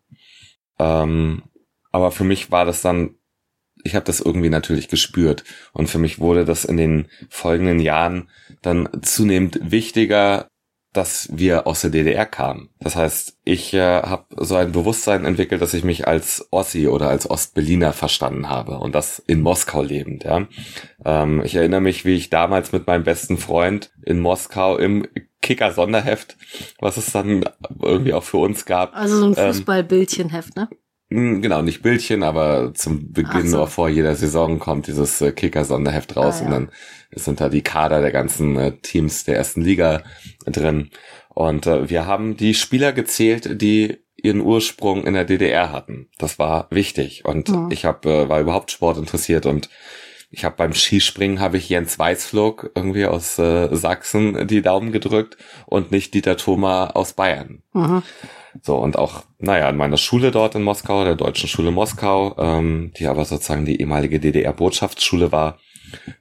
Ähm, 0.79 1.43
aber 1.91 2.11
für 2.11 2.25
mich 2.25 2.51
war 2.51 2.67
das 2.67 2.83
dann, 2.83 3.15
ich 3.83 3.95
habe 3.95 4.05
das 4.05 4.21
irgendwie 4.21 4.51
natürlich 4.51 4.89
gespürt. 4.89 5.43
Und 5.73 5.89
für 5.89 5.97
mich 5.97 6.19
wurde 6.19 6.45
das 6.45 6.67
in 6.67 6.77
den 6.77 7.09
folgenden 7.31 7.81
Jahren 7.81 8.29
dann 8.61 8.91
zunehmend 9.01 9.59
wichtiger, 9.71 10.50
dass 10.93 11.29
wir 11.33 11.67
aus 11.67 11.83
der 11.83 11.91
DDR 11.91 12.27
kamen. 12.27 12.71
Das 12.81 12.97
heißt, 12.97 13.39
ich 13.45 13.73
äh, 13.75 14.03
habe 14.03 14.25
so 14.37 14.57
ein 14.57 14.73
Bewusstsein 14.73 15.25
entwickelt, 15.25 15.63
dass 15.63 15.75
ich 15.75 15.85
mich 15.85 16.09
als 16.09 16.49
Ossi 16.51 16.89
oder 16.89 17.09
als 17.09 17.31
Ostberliner 17.31 17.93
verstanden 17.93 18.49
habe 18.49 18.79
und 18.79 18.95
das 18.95 19.21
in 19.27 19.41
Moskau 19.41 19.83
lebend. 19.83 20.25
Ja. 20.25 20.49
Ähm, 21.05 21.43
ich 21.45 21.55
erinnere 21.55 21.81
mich, 21.81 22.05
wie 22.05 22.17
ich 22.17 22.31
damals 22.31 22.73
mit 22.73 22.87
meinem 22.89 23.05
besten 23.05 23.39
Freund 23.39 23.93
in 24.05 24.19
Moskau 24.19 24.77
im 24.79 25.07
Kicker 25.43 25.73
Sonderheft, 25.73 26.37
was 26.81 26.97
es 26.97 27.13
dann 27.13 27.45
irgendwie 27.81 28.13
auch 28.13 28.25
für 28.25 28.39
uns 28.39 28.67
gab. 28.67 28.95
Also 28.95 29.17
so 29.17 29.27
ein 29.27 29.35
ähm, 29.37 29.53
Fußballbildchenheft, 29.53 30.57
ne? 30.57 30.69
Hm, 31.11 31.43
genau, 31.43 31.63
nicht 31.63 31.83
Bildchen, 31.83 32.23
aber 32.23 32.73
zum 32.75 33.13
Beginn 33.13 33.49
so. 33.49 33.59
oder 33.59 33.67
vor 33.67 33.89
jeder 33.89 34.15
Saison 34.15 34.59
kommt 34.59 34.87
dieses 34.87 35.21
äh, 35.21 35.33
Kicker-Sonderheft 35.33 36.17
raus 36.17 36.37
ah, 36.37 36.41
ja. 36.41 36.45
und 36.47 36.53
dann 36.53 36.71
sind 37.13 37.41
da 37.41 37.49
die 37.49 37.63
Kader 37.63 38.01
der 38.01 38.13
ganzen 38.13 38.57
äh, 38.57 38.77
Teams 38.77 39.25
der 39.25 39.37
ersten 39.37 39.63
Liga 39.63 40.03
drin. 40.47 40.91
Und 41.29 41.67
äh, 41.67 41.89
wir 41.89 42.07
haben 42.07 42.37
die 42.37 42.55
Spieler 42.55 42.93
gezählt, 42.93 43.61
die 43.61 43.99
ihren 44.17 44.41
Ursprung 44.41 45.05
in 45.05 45.15
der 45.15 45.25
DDR 45.25 45.73
hatten. 45.73 46.09
Das 46.19 46.39
war 46.39 46.67
wichtig. 46.71 47.25
Und 47.25 47.49
ja. 47.49 47.69
ich 47.71 47.85
hab, 47.85 48.07
äh, 48.07 48.29
war 48.29 48.41
überhaupt 48.41 48.71
Sport 48.71 48.99
interessiert 48.99 49.47
und 49.47 49.69
ich 50.33 50.45
habe 50.45 50.55
beim 50.57 50.73
Skispringen 50.73 51.41
habe 51.41 51.57
ich 51.57 51.69
Jens 51.69 51.99
Weißflog 51.99 52.71
irgendwie 52.77 53.07
aus 53.07 53.37
äh, 53.39 53.75
Sachsen 53.75 54.47
die 54.47 54.63
Daumen 54.63 54.93
gedrückt 54.93 55.37
und 55.67 55.91
nicht 55.91 56.15
Dieter 56.15 56.37
Thoma 56.37 56.91
aus 56.91 57.15
Bayern. 57.15 57.63
Mhm. 57.73 58.03
So, 58.63 58.77
und 58.77 58.97
auch, 58.97 59.25
naja, 59.39 59.69
in 59.69 59.77
meiner 59.77 59.97
Schule 59.97 60.31
dort 60.31 60.55
in 60.55 60.63
Moskau, 60.63 61.05
der 61.05 61.17
Deutschen 61.17 61.49
Schule 61.49 61.71
Moskau, 61.71 62.37
ähm, 62.39 62.93
die 62.97 63.07
aber 63.07 63.25
sozusagen 63.25 63.65
die 63.65 63.81
ehemalige 63.81 64.21
DDR-Botschaftsschule 64.21 65.33
war, 65.33 65.59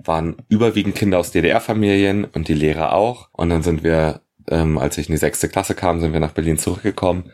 waren 0.03 0.37
überwiegend 0.49 0.95
Kinder 0.95 1.19
aus 1.19 1.31
DDR-Familien 1.31 2.25
und 2.25 2.47
die 2.47 2.53
Lehrer 2.53 2.93
auch. 2.93 3.29
Und 3.31 3.49
dann 3.49 3.63
sind 3.63 3.83
wir, 3.83 4.21
ähm, 4.49 4.77
als 4.77 4.97
ich 4.97 5.09
in 5.09 5.13
die 5.13 5.19
sechste 5.19 5.49
Klasse 5.49 5.75
kam, 5.75 5.99
sind 5.99 6.13
wir 6.13 6.19
nach 6.19 6.33
Berlin 6.33 6.57
zurückgekommen. 6.57 7.31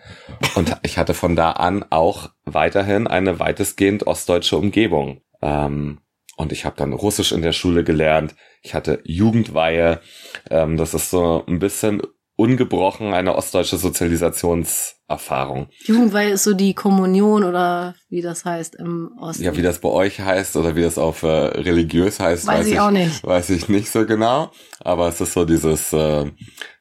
Und 0.55 0.77
ich 0.83 0.97
hatte 0.97 1.13
von 1.13 1.35
da 1.35 1.51
an 1.51 1.85
auch 1.89 2.29
weiterhin 2.45 3.07
eine 3.07 3.39
weitestgehend 3.39 4.07
ostdeutsche 4.07 4.57
Umgebung. 4.57 5.21
Ähm, 5.41 5.99
und 6.37 6.51
ich 6.51 6.65
habe 6.65 6.75
dann 6.75 6.93
Russisch 6.93 7.31
in 7.31 7.41
der 7.41 7.53
Schule 7.53 7.83
gelernt. 7.83 8.35
Ich 8.61 8.73
hatte 8.73 8.99
Jugendweihe. 9.05 10.01
Ähm, 10.49 10.77
das 10.77 10.93
ist 10.93 11.09
so 11.09 11.43
ein 11.47 11.59
bisschen 11.59 12.01
ungebrochen 12.37 13.13
eine 13.13 13.35
ostdeutsche 13.35 13.77
Sozialisationserfahrung. 13.77 15.69
Jugendweihe 15.85 16.31
ist 16.31 16.43
so 16.43 16.53
die 16.53 16.73
Kommunion 16.73 17.45
oder 17.45 17.95
wie 18.09 18.21
das 18.21 18.43
heißt 18.43 18.75
im 18.75 19.11
Osten. 19.19 19.43
Ja, 19.43 19.55
wie 19.55 19.61
das 19.61 19.79
bei 19.79 19.89
euch 19.89 20.19
heißt 20.19 20.57
oder 20.57 20.75
wie 20.75 20.81
das 20.81 20.97
auf 20.97 21.23
äh, 21.23 21.27
religiös 21.27 22.19
heißt, 22.19 22.45
weiß, 22.45 22.59
weiß 22.59 22.67
ich 22.67 22.79
auch 22.79 22.91
nicht. 22.91 23.23
Weiß 23.23 23.49
ich 23.51 23.69
nicht 23.69 23.89
so 23.89 24.05
genau. 24.05 24.51
Aber 24.81 25.07
es 25.07 25.21
ist 25.21 25.33
so 25.33 25.45
dieses 25.45 25.93
äh, 25.93 26.25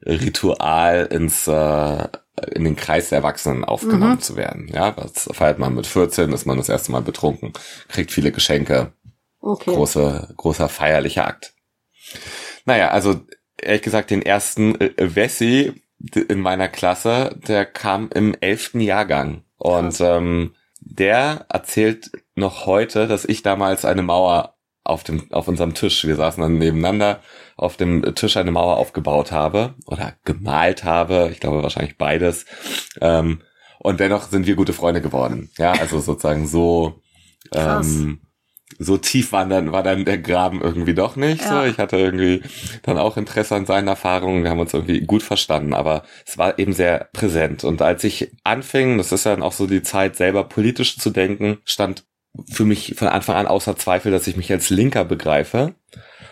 Ritual 0.05 1.07
ins 1.11 1.47
äh, 1.47 2.09
in 2.53 2.65
den 2.65 2.75
Kreis 2.75 3.11
der 3.11 3.19
Erwachsenen 3.19 3.65
aufgenommen 3.65 4.15
mhm. 4.15 4.21
zu 4.21 4.35
werden. 4.35 4.69
Ja, 4.73 4.91
das 4.91 5.29
feiert 5.33 5.61
man 5.61 5.75
mit 5.75 5.87
14, 5.87 6.33
ist 6.33 6.47
man 6.47 6.59
das 6.59 6.69
erste 6.69 6.91
Mal 6.91 7.03
betrunken, 7.03 7.53
kriegt 7.89 8.11
viele 8.11 8.33
Geschenke. 8.33 8.93
Okay. 9.41 9.73
Große, 9.73 10.35
großer 10.37 10.69
feierlicher 10.69 11.27
Akt. 11.27 11.55
Naja, 12.65 12.89
also 12.89 13.21
ehrlich 13.65 13.83
gesagt, 13.83 14.11
den 14.11 14.23
ersten 14.23 14.81
äh, 14.81 14.93
Wessi 14.97 15.83
in 16.29 16.41
meiner 16.41 16.69
Klasse, 16.69 17.39
der 17.49 17.65
kam 17.67 18.11
im 18.15 18.35
elften 18.41 18.81
Jahrgang. 18.81 19.45
Und 19.57 20.01
ähm, 20.01 20.55
der 20.81 21.47
erzählt 21.49 22.11
noch 22.35 22.67
heute, 22.67 23.07
dass 23.07 23.25
ich 23.25 23.43
damals 23.43 23.85
eine 23.85 24.03
Mauer 24.03 24.55
auf 24.83 25.03
dem 25.03 25.33
auf 25.33 25.49
unserem 25.49 25.73
Tisch, 25.73 26.07
wir 26.07 26.17
saßen 26.17 26.43
dann 26.43 26.59
nebeneinander, 26.59 27.21
auf 27.57 27.79
dem 27.79 28.15
Tisch 28.15 28.37
eine 28.37 28.51
Mauer 28.51 28.77
aufgebaut 28.77 29.33
habe 29.33 29.75
oder 29.87 30.15
gemalt 30.25 30.85
habe. 30.85 31.31
Ich 31.33 31.41
glaube 31.41 31.63
wahrscheinlich 31.63 31.97
beides. 31.97 32.45
Ähm, 33.01 33.41
und 33.79 34.01
dennoch 34.01 34.29
sind 34.29 34.47
wir 34.47 34.57
gute 34.57 34.75
Freunde 34.75 35.01
geworden. 35.01 35.51
Ja, 35.57 35.73
also 35.73 36.01
sozusagen 36.01 36.47
so 36.47 37.01
ähm, 37.55 38.21
so 38.79 38.97
tief 38.97 39.33
war 39.33 39.47
dann, 39.47 39.73
war 39.73 39.83
dann 39.83 40.05
der 40.05 40.19
Graben 40.19 40.61
irgendwie 40.61 40.95
doch 40.95 41.17
nicht. 41.17 41.43
Ja. 41.43 41.63
So, 41.63 41.69
ich 41.69 41.79
hatte 41.79 41.97
irgendwie 41.97 42.43
dann 42.83 42.99
auch 42.99 43.17
Interesse 43.17 43.55
an 43.55 43.67
seinen 43.67 43.89
Erfahrungen. 43.89 44.43
Wir 44.43 44.51
haben 44.51 44.61
uns 44.61 44.75
irgendwie 44.75 45.01
gut 45.01 45.23
verstanden, 45.23 45.75
aber 45.75 46.03
es 46.27 46.39
war 46.39 46.59
eben 46.59 46.73
sehr 46.73 47.09
präsent. 47.13 47.65
Und 47.65 47.83
als 47.83 48.05
ich 48.05 48.33
anfing, 48.45 48.99
das 48.99 49.13
ist 49.13 49.25
ja 49.25 49.33
dann 49.33 49.43
auch 49.43 49.53
so 49.53 49.67
die 49.67 49.83
Zeit, 49.83 50.17
selber 50.17 50.45
politisch 50.45 50.99
zu 50.99 51.11
denken, 51.11 51.59
stand 51.65 52.05
für 52.51 52.65
mich 52.65 52.95
von 52.97 53.09
Anfang 53.09 53.37
an 53.37 53.47
außer 53.47 53.77
Zweifel, 53.77 54.11
dass 54.11 54.27
ich 54.27 54.37
mich 54.37 54.51
als 54.51 54.71
Linker 54.71 55.05
begreife. 55.05 55.75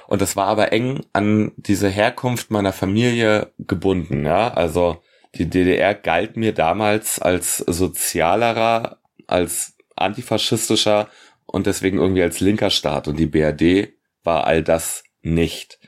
Und 0.08 0.20
das 0.20 0.36
war 0.36 0.46
aber 0.46 0.72
eng 0.72 1.00
an 1.12 1.52
diese 1.56 1.88
Herkunft 1.88 2.50
meiner 2.50 2.72
Familie 2.72 3.52
gebunden, 3.58 4.26
ja. 4.26 4.52
Also 4.52 5.00
die 5.34 5.48
DDR 5.48 5.94
galt 5.94 6.36
mir 6.36 6.52
damals 6.52 7.18
als 7.18 7.58
sozialerer, 7.58 8.98
als 9.26 9.74
antifaschistischer 9.96 11.08
und 11.46 11.66
deswegen 11.66 11.98
irgendwie 11.98 12.22
als 12.22 12.40
linker 12.40 12.70
Staat 12.70 13.08
und 13.08 13.18
die 13.18 13.26
BRD 13.26 13.92
war 14.24 14.46
all 14.46 14.62
das 14.62 15.04
nicht. 15.22 15.78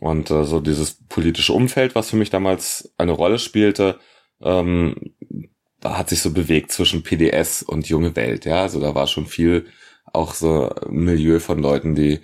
Und 0.00 0.30
äh, 0.30 0.44
so 0.44 0.60
dieses 0.60 1.06
politische 1.08 1.52
Umfeld, 1.52 1.94
was 1.94 2.10
für 2.10 2.16
mich 2.16 2.30
damals 2.30 2.94
eine 2.96 3.12
Rolle 3.12 3.38
spielte, 3.38 3.98
ähm, 4.40 5.14
da 5.80 5.98
hat 5.98 6.08
sich 6.08 6.22
so 6.22 6.32
bewegt 6.32 6.72
zwischen 6.72 7.02
PDS 7.02 7.62
und 7.62 7.88
junge 7.88 8.16
Welt, 8.16 8.44
ja, 8.44 8.62
also 8.62 8.80
da 8.80 8.94
war 8.94 9.06
schon 9.06 9.26
viel 9.26 9.66
auch 10.12 10.34
so 10.34 10.70
Milieu 10.88 11.40
von 11.40 11.58
Leuten, 11.60 11.94
die 11.94 12.20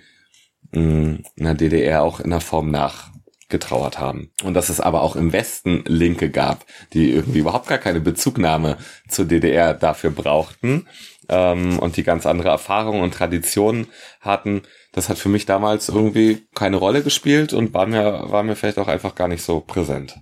mh, 0.71 0.81
mm, 0.81 1.23
in 1.35 1.43
der 1.43 1.55
DDR 1.55 2.03
auch 2.03 2.19
in 2.19 2.29
der 2.29 2.41
Form 2.41 2.71
nachgetrauert 2.71 3.99
haben. 3.99 4.31
Und 4.43 4.53
dass 4.53 4.69
es 4.69 4.79
aber 4.79 5.01
auch 5.01 5.15
im 5.15 5.33
Westen 5.33 5.83
Linke 5.85 6.29
gab, 6.29 6.65
die 6.93 7.11
irgendwie 7.11 7.39
überhaupt 7.39 7.67
gar 7.67 7.77
keine 7.77 7.99
Bezugnahme 7.99 8.77
zur 9.07 9.25
DDR 9.25 9.73
dafür 9.73 10.11
brauchten 10.11 10.87
ähm, 11.29 11.79
und 11.79 11.97
die 11.97 12.03
ganz 12.03 12.25
andere 12.25 12.49
Erfahrungen 12.49 13.01
und 13.01 13.13
Traditionen 13.13 13.87
hatten, 14.19 14.63
das 14.91 15.09
hat 15.09 15.17
für 15.17 15.29
mich 15.29 15.45
damals 15.45 15.89
irgendwie 15.89 16.47
keine 16.55 16.77
Rolle 16.77 17.03
gespielt 17.03 17.53
und 17.53 17.73
war 17.73 17.85
mir, 17.85 18.25
war 18.29 18.43
mir 18.43 18.55
vielleicht 18.55 18.79
auch 18.79 18.87
einfach 18.87 19.15
gar 19.15 19.27
nicht 19.27 19.43
so 19.43 19.59
präsent. 19.59 20.19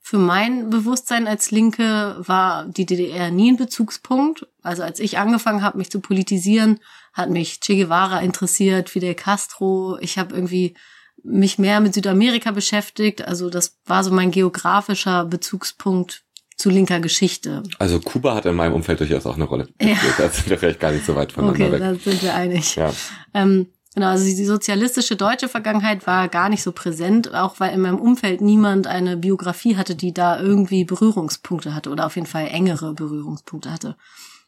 Für 0.00 0.18
mein 0.18 0.70
Bewusstsein 0.70 1.28
als 1.28 1.50
Linke 1.50 2.16
war 2.18 2.66
die 2.66 2.86
DDR 2.86 3.30
nie 3.30 3.52
ein 3.52 3.56
Bezugspunkt. 3.56 4.46
Also 4.62 4.82
als 4.82 4.98
ich 4.98 5.18
angefangen 5.18 5.62
habe, 5.62 5.78
mich 5.78 5.90
zu 5.90 6.00
politisieren, 6.00 6.80
hat 7.12 7.30
mich 7.30 7.60
Che 7.60 7.76
Guevara 7.76 8.20
interessiert, 8.20 8.90
Fidel 8.90 9.14
Castro. 9.14 9.98
Ich 10.00 10.18
habe 10.18 10.34
irgendwie 10.34 10.74
mich 11.22 11.58
mehr 11.58 11.80
mit 11.80 11.94
Südamerika 11.94 12.50
beschäftigt. 12.50 13.22
Also 13.22 13.50
das 13.50 13.78
war 13.84 14.02
so 14.02 14.10
mein 14.10 14.30
geografischer 14.30 15.24
Bezugspunkt 15.26 16.24
zu 16.60 16.70
linker 16.70 17.00
Geschichte. 17.00 17.62
Also 17.78 18.00
Kuba 18.00 18.34
hat 18.34 18.46
in 18.46 18.54
meinem 18.54 18.74
Umfeld 18.74 19.00
durchaus 19.00 19.26
auch 19.26 19.36
eine 19.36 19.44
Rolle. 19.44 19.68
Ja. 19.80 19.96
Da 20.18 20.28
sind 20.28 20.50
wir 20.50 20.58
vielleicht 20.58 20.80
gar 20.80 20.92
nicht 20.92 21.06
so 21.06 21.16
weit 21.16 21.32
voneinander 21.32 21.66
okay, 21.66 21.72
weg. 21.72 21.80
da 21.80 21.94
sind 22.10 22.22
wir 22.22 22.34
einig. 22.34 22.76
Ja. 22.76 22.92
Ähm, 23.34 23.66
genau, 23.94 24.08
also 24.08 24.24
die 24.24 24.44
sozialistische 24.44 25.16
deutsche 25.16 25.48
Vergangenheit 25.48 26.06
war 26.06 26.28
gar 26.28 26.48
nicht 26.48 26.62
so 26.62 26.72
präsent, 26.72 27.34
auch 27.34 27.58
weil 27.60 27.72
in 27.72 27.80
meinem 27.80 27.98
Umfeld 27.98 28.40
niemand 28.40 28.86
eine 28.86 29.16
Biografie 29.16 29.76
hatte, 29.76 29.94
die 29.94 30.12
da 30.12 30.38
irgendwie 30.38 30.84
Berührungspunkte 30.84 31.74
hatte 31.74 31.90
oder 31.90 32.06
auf 32.06 32.16
jeden 32.16 32.28
Fall 32.28 32.48
engere 32.48 32.92
Berührungspunkte 32.92 33.72
hatte. 33.72 33.96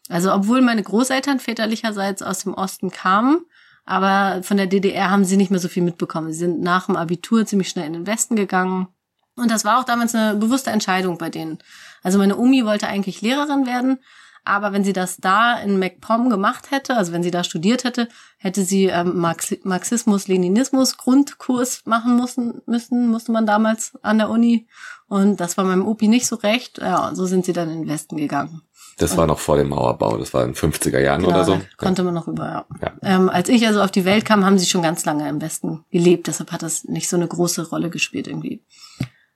Also 0.09 0.33
obwohl 0.33 0.61
meine 0.61 0.83
Großeltern 0.83 1.39
väterlicherseits 1.39 2.21
aus 2.21 2.43
dem 2.43 2.53
Osten 2.53 2.91
kamen, 2.91 3.45
aber 3.85 4.43
von 4.43 4.57
der 4.57 4.67
DDR 4.67 5.09
haben 5.09 5.25
sie 5.25 5.37
nicht 5.37 5.51
mehr 5.51 5.59
so 5.59 5.67
viel 5.67 5.83
mitbekommen. 5.83 6.31
Sie 6.31 6.39
sind 6.39 6.61
nach 6.61 6.85
dem 6.85 6.95
Abitur 6.95 7.45
ziemlich 7.45 7.69
schnell 7.69 7.87
in 7.87 7.93
den 7.93 8.07
Westen 8.07 8.35
gegangen. 8.35 8.87
Und 9.35 9.49
das 9.49 9.65
war 9.65 9.79
auch 9.79 9.83
damals 9.83 10.13
eine 10.13 10.35
bewusste 10.35 10.69
Entscheidung 10.69 11.17
bei 11.17 11.29
denen. 11.29 11.57
Also 12.03 12.19
meine 12.19 12.37
Omi 12.37 12.65
wollte 12.65 12.87
eigentlich 12.87 13.21
Lehrerin 13.21 13.65
werden, 13.65 13.99
aber 14.45 14.73
wenn 14.73 14.83
sie 14.83 14.93
das 14.93 15.17
da 15.17 15.57
in 15.57 15.79
MacPom 15.79 16.29
gemacht 16.29 16.71
hätte, 16.71 16.97
also 16.97 17.13
wenn 17.13 17.23
sie 17.23 17.31
da 17.31 17.43
studiert 17.45 17.85
hätte, 17.85 18.09
hätte 18.37 18.63
sie 18.63 18.87
ähm, 18.87 19.17
Marx 19.17 19.55
Marxismus, 19.63 20.27
Leninismus 20.27 20.97
Grundkurs 20.97 21.83
machen 21.85 22.17
müssen, 22.17 22.61
müssen, 22.65 23.07
musste 23.07 23.31
man 23.31 23.45
damals 23.45 23.93
an 24.01 24.17
der 24.17 24.29
Uni. 24.29 24.67
Und 25.07 25.39
das 25.39 25.57
war 25.57 25.63
meinem 25.63 25.87
Opi 25.87 26.07
nicht 26.09 26.27
so 26.27 26.35
recht. 26.35 26.79
Ja, 26.79 27.11
so 27.13 27.25
sind 27.25 27.45
sie 27.45 27.53
dann 27.53 27.69
in 27.69 27.83
den 27.83 27.87
Westen 27.89 28.17
gegangen. 28.17 28.61
Das 28.97 29.17
war 29.17 29.25
noch 29.25 29.39
vor 29.39 29.57
dem 29.57 29.69
Mauerbau, 29.69 30.17
das 30.17 30.35
war 30.35 30.43
in 30.43 30.53
den 30.53 30.55
50er 30.55 30.99
Jahren 30.99 31.21
genau, 31.21 31.33
oder 31.33 31.45
so. 31.45 31.61
Konnte 31.77 32.03
man 32.03 32.13
noch 32.13 32.27
über, 32.27 32.45
ja. 32.45 32.65
ja. 32.79 32.91
Ähm, 33.01 33.27
als 33.27 33.49
ich 33.49 33.65
also 33.65 33.81
auf 33.81 33.89
die 33.89 34.05
Welt 34.05 34.23
kam, 34.23 34.45
haben 34.45 34.59
sie 34.59 34.67
schon 34.67 34.83
ganz 34.83 35.03
lange 35.03 35.27
im 35.27 35.41
Westen 35.41 35.83
gelebt, 35.89 36.27
deshalb 36.27 36.51
hat 36.51 36.61
das 36.61 36.83
nicht 36.83 37.09
so 37.09 37.15
eine 37.15 37.27
große 37.27 37.69
Rolle 37.69 37.89
gespielt 37.89 38.27
irgendwie 38.27 38.61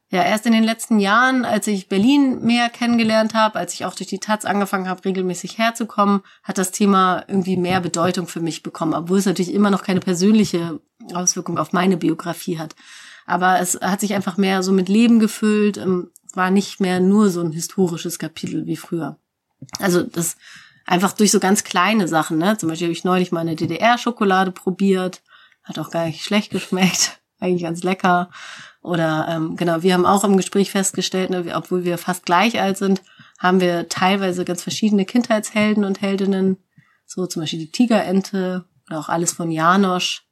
ja, 0.09 0.23
erst 0.23 0.45
in 0.45 0.53
den 0.53 0.63
letzten 0.63 0.99
Jahren, 0.99 1.43
als 1.43 1.67
ich 1.67 1.89
Berlin 1.89 2.41
mehr 2.41 2.69
kennengelernt 2.69 3.33
habe, 3.33 3.59
als 3.59 3.73
ich 3.73 3.83
auch 3.83 3.93
durch 3.93 4.07
die 4.07 4.19
Taz 4.19 4.45
angefangen 4.45 4.87
habe, 4.87 5.03
regelmäßig 5.03 5.57
herzukommen, 5.57 6.21
hat 6.43 6.57
das 6.57 6.71
Thema 6.71 7.25
irgendwie 7.27 7.57
mehr 7.57 7.81
Bedeutung 7.81 8.27
für 8.27 8.39
mich 8.39 8.63
bekommen, 8.63 8.93
obwohl 8.93 9.17
es 9.17 9.25
natürlich 9.25 9.53
immer 9.53 9.69
noch 9.69 9.83
keine 9.83 9.99
persönliche 9.99 10.79
Auswirkung 11.13 11.57
auf 11.57 11.73
meine 11.73 11.97
Biografie 11.97 12.57
hat. 12.57 12.75
Aber 13.25 13.59
es 13.59 13.77
hat 13.81 13.99
sich 13.99 14.13
einfach 14.13 14.37
mehr 14.37 14.63
so 14.63 14.71
mit 14.71 14.87
Leben 14.87 15.19
gefüllt, 15.19 15.77
ähm, 15.77 16.09
war 16.33 16.51
nicht 16.51 16.79
mehr 16.79 17.01
nur 17.01 17.29
so 17.29 17.41
ein 17.41 17.51
historisches 17.51 18.17
Kapitel 18.17 18.65
wie 18.65 18.77
früher. 18.77 19.17
Also 19.79 20.03
das 20.03 20.37
einfach 20.85 21.11
durch 21.11 21.31
so 21.31 21.39
ganz 21.39 21.65
kleine 21.65 22.07
Sachen, 22.07 22.37
ne? 22.37 22.57
Zum 22.57 22.69
Beispiel 22.69 22.87
habe 22.87 22.93
ich 22.93 23.03
neulich 23.03 23.31
mal 23.31 23.41
eine 23.41 23.55
DDR-Schokolade 23.55 24.51
probiert, 24.51 25.21
hat 25.63 25.79
auch 25.79 25.91
gar 25.91 26.05
nicht 26.05 26.23
schlecht 26.23 26.51
geschmeckt, 26.51 27.19
eigentlich 27.39 27.63
ganz 27.63 27.83
lecker. 27.83 28.29
Oder 28.81 29.27
ähm, 29.29 29.55
genau, 29.55 29.81
wir 29.81 29.93
haben 29.93 30.05
auch 30.05 30.23
im 30.23 30.37
Gespräch 30.37 30.71
festgestellt, 30.71 31.29
ne, 31.29 31.45
obwohl 31.55 31.83
wir 31.83 31.97
fast 31.97 32.25
gleich 32.25 32.59
alt 32.61 32.77
sind, 32.77 33.01
haben 33.39 33.59
wir 33.59 33.89
teilweise 33.89 34.45
ganz 34.45 34.63
verschiedene 34.63 35.05
Kindheitshelden 35.05 35.83
und 35.83 36.01
Heldinnen. 36.01 36.57
So 37.05 37.25
zum 37.25 37.41
Beispiel 37.41 37.59
die 37.59 37.71
Tigerente 37.71 38.65
oder 38.89 38.99
auch 38.99 39.09
alles 39.09 39.33
von 39.33 39.51
Janosch. 39.51 40.23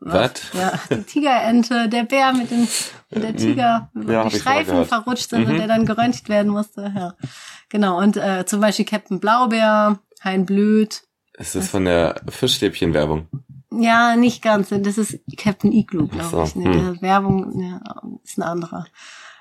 Was? 0.00 0.32
Ja, 0.52 0.78
die 0.90 1.02
Tigerente, 1.02 1.88
der 1.88 2.04
Bär 2.04 2.32
mit, 2.34 2.50
den, 2.50 2.68
mit 3.10 3.22
der 3.22 3.34
Tiger, 3.34 3.90
ja, 4.06 4.28
die 4.28 4.38
Streifen 4.38 4.84
verrutscht 4.84 5.30
sind 5.30 5.44
mhm. 5.44 5.52
und 5.52 5.58
der 5.58 5.66
dann 5.66 5.86
geröntgt 5.86 6.28
werden 6.28 6.52
musste. 6.52 6.92
Ja, 6.94 7.14
genau. 7.70 7.98
Und 7.98 8.18
äh, 8.18 8.44
zum 8.44 8.60
Beispiel 8.60 8.84
Captain 8.84 9.18
Blaubeer, 9.18 9.98
Hein 10.22 10.44
Blöd. 10.44 11.02
Ist 11.38 11.54
das 11.54 11.68
von 11.68 11.86
der 11.86 12.20
Fischstäbchen-Werbung? 12.28 13.28
Ja, 13.78 14.16
nicht 14.16 14.42
ganz. 14.42 14.68
Das 14.70 14.98
ist 14.98 15.20
Captain 15.36 15.72
Igloo, 15.72 16.08
glaube 16.08 16.44
ich. 16.44 16.54
Nee, 16.56 16.64
hm. 16.64 17.02
Werbung 17.02 17.60
ja, 17.60 17.80
ist 18.24 18.38
ein 18.38 18.42
anderer. 18.42 18.86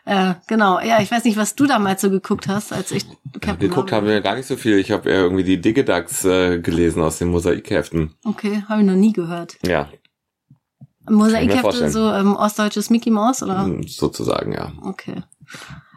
Äh, 0.03 0.33
genau, 0.47 0.79
ja, 0.79 0.99
ich 0.99 1.11
weiß 1.11 1.23
nicht, 1.25 1.37
was 1.37 1.55
du 1.55 1.67
damals 1.67 2.01
so 2.01 2.09
geguckt 2.09 2.47
hast, 2.47 2.73
als 2.73 2.91
ich 2.91 3.05
Captain 3.33 3.49
ja, 3.49 3.55
Geguckt 3.55 3.91
haben 3.91 4.07
wir 4.07 4.21
gar 4.21 4.35
nicht 4.35 4.47
so 4.47 4.55
viel. 4.55 4.77
Ich 4.79 4.91
habe 4.91 5.09
eher 5.09 5.19
irgendwie 5.19 5.43
die 5.43 5.61
Digidax 5.61 6.25
äh, 6.25 6.59
gelesen 6.59 7.03
aus 7.03 7.19
den 7.19 7.27
Mosaikheften. 7.29 8.15
Okay, 8.25 8.63
habe 8.67 8.81
ich 8.81 8.87
noch 8.87 8.95
nie 8.95 9.13
gehört. 9.13 9.57
Ja. 9.65 9.89
Mosaikhefte, 11.07 11.91
so 11.91 12.11
ähm, 12.11 12.35
ostdeutsches 12.35 12.89
Mickey 12.89 13.11
Mouse, 13.11 13.43
oder? 13.43 13.63
Hm, 13.63 13.83
sozusagen, 13.83 14.53
ja. 14.53 14.71
Okay. 14.81 15.23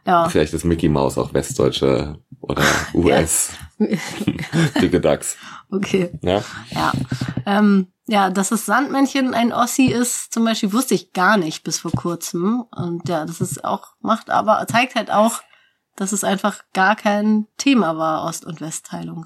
Ja. 0.07 0.29
Vielleicht 0.29 0.53
ist 0.53 0.65
Mickey 0.65 0.89
Mouse 0.89 1.17
auch 1.17 1.33
westdeutsche 1.33 2.19
oder 2.41 2.63
US. 2.95 3.53
Digidax. 4.81 5.37
Okay. 5.71 6.11
Ja. 6.23 6.43
Ja. 6.71 6.93
Ähm, 7.47 7.89
ja, 8.07 8.31
dass 8.31 8.51
das 8.51 8.67
Sandmännchen 8.67 9.35
ein 9.35 9.53
Ossi 9.53 9.87
ist, 9.87 10.33
zum 10.33 10.45
Beispiel 10.45 10.73
wusste 10.73 10.95
ich 10.95 11.13
gar 11.13 11.37
nicht 11.37 11.65
bis 11.65 11.79
vor 11.79 11.93
kurzem. 11.93 12.65
Und 12.71 13.09
ja, 13.09 13.25
das 13.25 13.41
ist 13.41 13.65
auch, 13.65 13.95
macht 14.01 14.31
aber, 14.31 14.67
zeigt 14.67 14.95
halt 14.95 15.11
auch, 15.11 15.43
dass 15.97 16.13
es 16.13 16.25
einfach 16.25 16.63
gar 16.73 16.97
kein 16.97 17.47
Thema 17.57 17.97
war, 17.97 18.25
Ost- 18.25 18.45
und 18.45 18.61
Westteilung. 18.61 19.25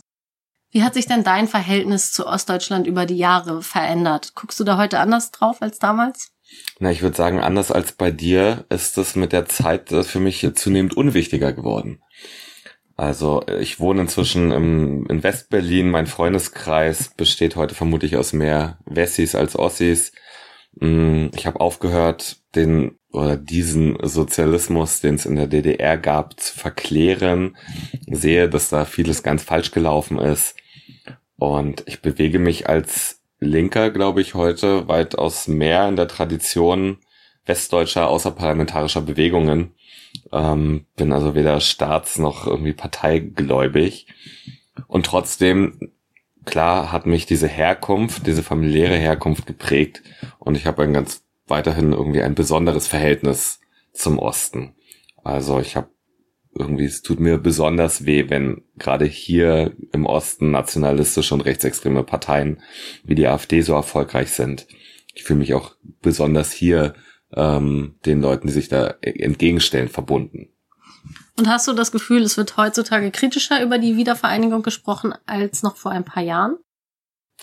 Wie 0.70 0.82
hat 0.82 0.94
sich 0.94 1.06
denn 1.06 1.25
dein 1.25 1.49
Verhältnis 1.49 2.12
zu 2.12 2.26
Ostdeutschland 2.26 2.87
über 2.87 3.06
die 3.06 3.16
Jahre 3.16 3.62
verändert? 3.62 4.35
Guckst 4.35 4.61
du 4.61 4.64
da 4.64 4.76
heute 4.76 5.00
anders 5.00 5.30
drauf 5.30 5.62
als 5.62 5.78
damals? 5.78 6.30
Na, 6.78 6.90
ich 6.90 7.02
würde 7.02 7.16
sagen, 7.16 7.40
anders 7.40 7.73
als 7.73 7.92
bei 7.92 8.11
dir 8.11 8.66
ist 8.68 8.99
es 8.99 9.16
mit 9.16 9.32
der 9.32 9.47
Zeit 9.47 9.88
für 9.88 10.20
mich 10.20 10.47
zunehmend 10.54 10.97
unwichtiger 10.97 11.52
geworden. 11.52 12.02
Also 12.99 13.45
ich 13.61 13.78
wohne 13.78 14.00
inzwischen 14.00 14.50
im, 14.50 15.07
in 15.09 15.23
Westberlin. 15.23 15.88
Mein 15.88 16.09
Freundeskreis 16.09 17.14
besteht 17.17 17.55
heute 17.55 17.76
vermutlich 17.76 18.17
aus 18.17 18.33
mehr 18.33 18.78
Wessis 18.87 19.37
als 19.37 19.57
Ossis. 19.57 20.11
Mm, 20.81 21.28
ich 21.33 21.47
habe 21.47 21.61
aufgehört, 21.61 22.38
den 22.57 22.99
oder 23.12 23.37
diesen 23.37 23.97
Sozialismus, 24.02 25.00
den 25.00 25.14
es 25.14 25.26
in 25.26 25.37
der 25.37 25.47
DDR 25.47 25.97
gab, 25.97 26.40
zu 26.40 26.59
verklären. 26.59 27.57
Sehe, 28.11 28.49
dass 28.49 28.69
da 28.69 28.85
vieles 28.85 29.23
ganz 29.23 29.45
falsch 29.45 29.71
gelaufen 29.71 30.19
ist. 30.19 30.57
Und 31.37 31.85
ich 31.87 32.02
bewege 32.02 32.40
mich 32.40 32.69
als 32.69 33.23
Linker, 33.38 33.90
glaube 33.90 34.23
ich, 34.23 34.35
heute 34.35 34.88
weitaus 34.88 35.47
mehr 35.47 35.88
in 35.88 35.95
der 35.95 36.09
Tradition 36.09 36.99
westdeutscher 37.47 38.09
außerparlamentarischer 38.09 39.02
Bewegungen. 39.02 39.73
Ähm, 40.32 40.87
bin 40.97 41.12
also 41.12 41.35
weder 41.35 41.61
staats- 41.61 42.18
noch 42.18 42.47
irgendwie 42.47 42.73
parteigläubig. 42.73 44.06
Und 44.87 45.06
trotzdem, 45.06 45.92
klar, 46.44 46.92
hat 46.92 47.06
mich 47.06 47.26
diese 47.26 47.49
Herkunft, 47.49 48.26
diese 48.26 48.42
familiäre 48.42 48.97
Herkunft 48.97 49.47
geprägt. 49.47 50.02
Und 50.38 50.56
ich 50.56 50.66
habe 50.66 50.82
ein 50.82 50.92
ganz 50.92 51.25
weiterhin 51.47 51.92
irgendwie 51.92 52.23
ein 52.23 52.35
besonderes 52.35 52.87
Verhältnis 52.87 53.61
zum 53.92 54.18
Osten. 54.18 54.75
Also 55.25 55.61
ich 55.61 55.76
habe 55.76 55.88
irgendwie, 56.54 56.85
es 56.85 57.02
tut 57.02 57.20
mir 57.20 57.38
besonders 57.38 58.04
weh, 58.04 58.28
wenn 58.28 58.62
gerade 58.76 59.04
hier 59.04 59.73
im 59.92 60.06
Osten 60.06 60.50
nationalistische 60.50 61.35
und 61.35 61.42
rechtsextreme 61.42 62.02
Parteien 62.02 62.61
wie 63.04 63.14
die 63.14 63.26
AfD 63.26 63.61
so 63.61 63.75
erfolgreich 63.75 64.30
sind. 64.30 64.66
Ich 65.14 65.25
fühle 65.25 65.38
mich 65.38 65.54
auch 65.54 65.75
besonders 66.02 66.52
hier 66.52 66.94
ähm, 67.35 67.97
den 68.06 68.20
Leuten, 68.20 68.47
die 68.47 68.52
sich 68.52 68.68
da 68.68 68.94
entgegenstellen, 69.00 69.88
verbunden. 69.88 70.49
Und 71.38 71.49
hast 71.49 71.68
du 71.68 71.73
das 71.73 71.92
Gefühl, 71.92 72.23
es 72.23 72.37
wird 72.37 72.56
heutzutage 72.56 73.11
kritischer 73.11 73.62
über 73.62 73.78
die 73.78 73.97
Wiedervereinigung 73.97 74.62
gesprochen 74.62 75.14
als 75.26 75.62
noch 75.62 75.76
vor 75.76 75.92
ein 75.92 76.04
paar 76.04 76.23
Jahren? 76.23 76.56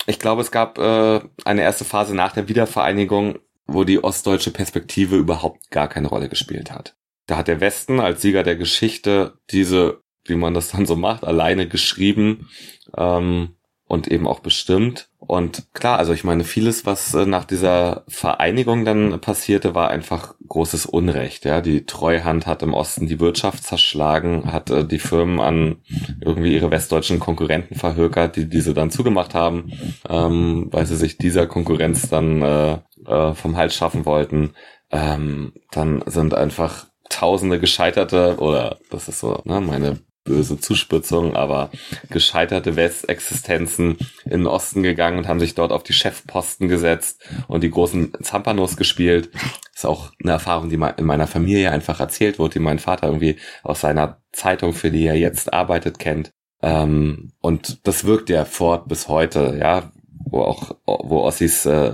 Ich 0.06 0.18
glaube, 0.18 0.42
es 0.42 0.50
gab 0.50 0.78
äh, 0.78 1.20
eine 1.44 1.62
erste 1.62 1.84
Phase 1.84 2.14
nach 2.14 2.32
der 2.32 2.48
Wiedervereinigung, 2.48 3.38
wo 3.66 3.84
die 3.84 4.02
ostdeutsche 4.02 4.50
Perspektive 4.50 5.16
überhaupt 5.16 5.70
gar 5.70 5.88
keine 5.88 6.08
Rolle 6.08 6.28
gespielt 6.28 6.70
hat. 6.70 6.94
Da 7.26 7.38
hat 7.38 7.48
der 7.48 7.60
Westen 7.60 7.98
als 7.98 8.22
Sieger 8.22 8.42
der 8.42 8.56
Geschichte 8.56 9.38
diese, 9.50 10.00
wie 10.24 10.36
man 10.36 10.54
das 10.54 10.70
dann 10.70 10.86
so 10.86 10.94
macht, 10.94 11.24
alleine 11.24 11.66
geschrieben 11.66 12.48
ähm, 12.96 13.55
und 13.88 14.08
eben 14.08 14.26
auch 14.26 14.40
bestimmt. 14.40 15.08
Und 15.18 15.72
klar, 15.72 15.98
also 15.98 16.12
ich 16.12 16.24
meine, 16.24 16.44
vieles, 16.44 16.86
was 16.86 17.14
äh, 17.14 17.26
nach 17.26 17.44
dieser 17.44 18.04
Vereinigung 18.08 18.84
dann 18.84 19.20
passierte, 19.20 19.74
war 19.74 19.88
einfach 19.88 20.34
großes 20.48 20.86
Unrecht. 20.86 21.44
Ja, 21.44 21.60
die 21.60 21.86
Treuhand 21.86 22.46
hat 22.46 22.62
im 22.62 22.74
Osten 22.74 23.06
die 23.06 23.20
Wirtschaft 23.20 23.64
zerschlagen, 23.64 24.52
hat 24.52 24.70
äh, 24.70 24.84
die 24.84 24.98
Firmen 24.98 25.40
an 25.40 25.76
irgendwie 26.20 26.54
ihre 26.54 26.70
westdeutschen 26.70 27.20
Konkurrenten 27.20 27.76
verhökert, 27.76 28.36
die 28.36 28.48
diese 28.48 28.74
dann 28.74 28.90
zugemacht 28.90 29.34
haben, 29.34 29.72
ähm, 30.08 30.68
weil 30.70 30.86
sie 30.86 30.96
sich 30.96 31.16
dieser 31.16 31.46
Konkurrenz 31.46 32.08
dann 32.08 32.42
äh, 32.42 32.78
äh, 33.06 33.34
vom 33.34 33.56
Hals 33.56 33.74
schaffen 33.74 34.04
wollten. 34.04 34.54
Ähm, 34.90 35.52
dann 35.70 36.02
sind 36.06 36.34
einfach 36.34 36.86
Tausende 37.08 37.60
gescheiterte 37.60 38.36
oder 38.38 38.78
das 38.90 39.08
ist 39.08 39.20
so 39.20 39.40
ne, 39.44 39.60
meine 39.60 40.00
böse 40.26 40.60
Zuspitzung, 40.60 41.34
aber 41.34 41.70
gescheiterte 42.10 42.76
Westexistenzen 42.76 43.96
in 44.24 44.30
den 44.30 44.46
Osten 44.46 44.82
gegangen 44.82 45.16
und 45.16 45.28
haben 45.28 45.40
sich 45.40 45.54
dort 45.54 45.72
auf 45.72 45.82
die 45.82 45.94
Chefposten 45.94 46.68
gesetzt 46.68 47.26
und 47.48 47.62
die 47.62 47.70
großen 47.70 48.12
Zampanos 48.22 48.76
gespielt. 48.76 49.30
Das 49.32 49.78
ist 49.78 49.84
auch 49.86 50.12
eine 50.22 50.32
Erfahrung, 50.32 50.68
die 50.68 50.78
in 50.96 51.04
meiner 51.06 51.26
Familie 51.26 51.70
einfach 51.70 52.00
erzählt 52.00 52.38
wurde, 52.38 52.54
die 52.54 52.58
mein 52.58 52.78
Vater 52.78 53.06
irgendwie 53.06 53.36
aus 53.62 53.80
seiner 53.80 54.20
Zeitung, 54.32 54.74
für 54.74 54.90
die 54.90 55.06
er 55.06 55.16
jetzt 55.16 55.52
arbeitet, 55.52 55.98
kennt. 55.98 56.30
Ähm, 56.62 57.32
und 57.40 57.86
das 57.86 58.04
wirkt 58.04 58.28
ja 58.28 58.44
fort 58.44 58.88
bis 58.88 59.08
heute, 59.08 59.56
ja, 59.58 59.92
wo 60.28 60.42
auch, 60.42 60.76
wo 60.84 61.20
Ossis 61.20 61.64
äh, 61.66 61.92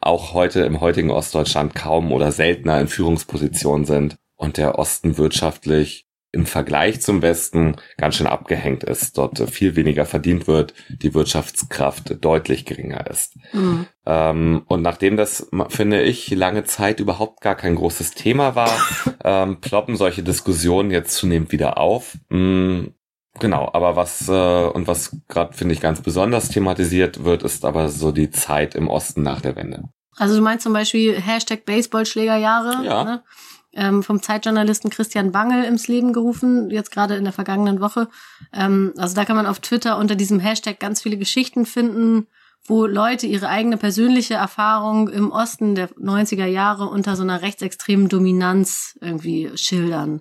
auch 0.00 0.34
heute 0.34 0.60
im 0.60 0.80
heutigen 0.80 1.10
Ostdeutschland 1.10 1.74
kaum 1.74 2.12
oder 2.12 2.32
seltener 2.32 2.80
in 2.80 2.88
Führungspositionen 2.88 3.84
sind 3.84 4.16
und 4.36 4.56
der 4.56 4.78
Osten 4.78 5.18
wirtschaftlich 5.18 6.06
im 6.32 6.46
Vergleich 6.46 7.00
zum 7.00 7.22
Westen 7.22 7.76
ganz 7.96 8.16
schön 8.16 8.26
abgehängt 8.26 8.84
ist, 8.84 9.18
dort 9.18 9.38
viel 9.50 9.74
weniger 9.76 10.04
verdient 10.04 10.46
wird, 10.46 10.74
die 10.88 11.12
Wirtschaftskraft 11.12 12.24
deutlich 12.24 12.64
geringer 12.64 13.06
ist. 13.08 13.36
Mhm. 13.52 13.86
Ähm, 14.06 14.62
und 14.66 14.82
nachdem 14.82 15.16
das, 15.16 15.48
finde 15.68 16.02
ich, 16.02 16.30
lange 16.30 16.64
Zeit 16.64 17.00
überhaupt 17.00 17.40
gar 17.40 17.56
kein 17.56 17.74
großes 17.74 18.12
Thema 18.12 18.54
war, 18.54 18.70
ähm, 19.24 19.60
ploppen 19.60 19.96
solche 19.96 20.22
Diskussionen 20.22 20.90
jetzt 20.90 21.14
zunehmend 21.14 21.52
wieder 21.52 21.78
auf. 21.78 22.16
Mhm. 22.28 22.94
Genau, 23.38 23.70
aber 23.72 23.94
was 23.94 24.28
äh, 24.28 24.32
und 24.32 24.88
was 24.88 25.16
gerade 25.28 25.56
finde 25.56 25.74
ich 25.74 25.80
ganz 25.80 26.02
besonders 26.02 26.48
thematisiert 26.48 27.24
wird, 27.24 27.42
ist 27.44 27.64
aber 27.64 27.88
so 27.88 28.10
die 28.10 28.30
Zeit 28.30 28.74
im 28.74 28.88
Osten 28.88 29.22
nach 29.22 29.40
der 29.40 29.54
Wende. 29.56 29.84
Also 30.16 30.36
du 30.36 30.42
meinst 30.42 30.64
zum 30.64 30.72
Beispiel 30.72 31.20
Hashtag 31.20 31.64
Baseballschlägerjahre? 31.64 32.84
Ja. 32.84 33.04
Ne? 33.04 33.22
Ähm, 33.72 34.02
vom 34.02 34.22
Zeitjournalisten 34.22 34.90
Christian 34.90 35.32
Bangel 35.32 35.64
ins 35.64 35.88
Leben 35.88 36.12
gerufen, 36.12 36.70
jetzt 36.70 36.90
gerade 36.90 37.16
in 37.16 37.24
der 37.24 37.32
vergangenen 37.32 37.80
Woche. 37.80 38.08
Ähm, 38.52 38.92
also 38.96 39.14
da 39.14 39.24
kann 39.24 39.36
man 39.36 39.46
auf 39.46 39.60
Twitter 39.60 39.98
unter 39.98 40.16
diesem 40.16 40.40
Hashtag 40.40 40.80
ganz 40.80 41.02
viele 41.02 41.16
Geschichten 41.16 41.66
finden, 41.66 42.26
wo 42.64 42.86
Leute 42.86 43.26
ihre 43.26 43.48
eigene 43.48 43.76
persönliche 43.76 44.34
Erfahrung 44.34 45.08
im 45.08 45.30
Osten 45.30 45.74
der 45.74 45.88
90er 45.90 46.46
Jahre 46.46 46.88
unter 46.88 47.16
so 47.16 47.22
einer 47.22 47.42
rechtsextremen 47.42 48.08
Dominanz 48.08 48.98
irgendwie 49.00 49.50
schildern. 49.54 50.20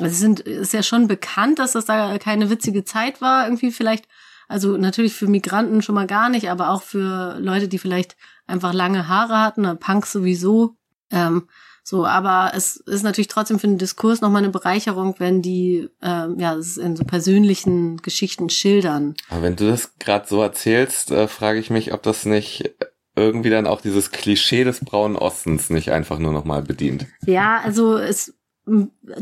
Also 0.00 0.12
es 0.12 0.18
sind, 0.20 0.40
ist 0.40 0.72
ja 0.72 0.82
schon 0.82 1.08
bekannt, 1.08 1.58
dass 1.58 1.72
das 1.72 1.86
da 1.86 2.18
keine 2.18 2.50
witzige 2.50 2.84
Zeit 2.84 3.20
war, 3.20 3.44
irgendwie 3.44 3.70
vielleicht, 3.70 4.06
also 4.48 4.76
natürlich 4.76 5.14
für 5.14 5.26
Migranten 5.26 5.82
schon 5.82 5.94
mal 5.94 6.06
gar 6.06 6.28
nicht, 6.28 6.50
aber 6.50 6.70
auch 6.70 6.82
für 6.82 7.38
Leute, 7.40 7.68
die 7.68 7.78
vielleicht 7.78 8.16
einfach 8.46 8.72
lange 8.72 9.08
Haare 9.08 9.40
hatten, 9.40 9.78
Punks 9.78 10.12
sowieso. 10.12 10.76
Ähm, 11.10 11.48
so, 11.88 12.04
aber 12.04 12.52
es 12.54 12.76
ist 12.76 13.02
natürlich 13.02 13.28
trotzdem 13.28 13.58
für 13.58 13.66
den 13.66 13.78
Diskurs 13.78 14.20
nochmal 14.20 14.42
eine 14.42 14.52
Bereicherung, 14.52 15.14
wenn 15.16 15.40
die 15.40 15.88
ähm, 16.02 16.38
ja 16.38 16.52
in 16.52 16.96
so 16.96 17.04
persönlichen 17.04 17.96
Geschichten 17.96 18.50
schildern. 18.50 19.14
Aber 19.30 19.40
wenn 19.40 19.56
du 19.56 19.70
das 19.70 19.96
gerade 19.98 20.28
so 20.28 20.42
erzählst, 20.42 21.10
äh, 21.12 21.28
frage 21.28 21.58
ich 21.58 21.70
mich, 21.70 21.94
ob 21.94 22.02
das 22.02 22.26
nicht 22.26 22.74
irgendwie 23.16 23.48
dann 23.48 23.66
auch 23.66 23.80
dieses 23.80 24.10
Klischee 24.10 24.64
des 24.64 24.80
braunen 24.80 25.16
Ostens 25.16 25.70
nicht 25.70 25.90
einfach 25.90 26.18
nur 26.18 26.34
nochmal 26.34 26.60
bedient. 26.60 27.06
Ja, 27.24 27.58
also 27.64 27.96
es 27.96 28.34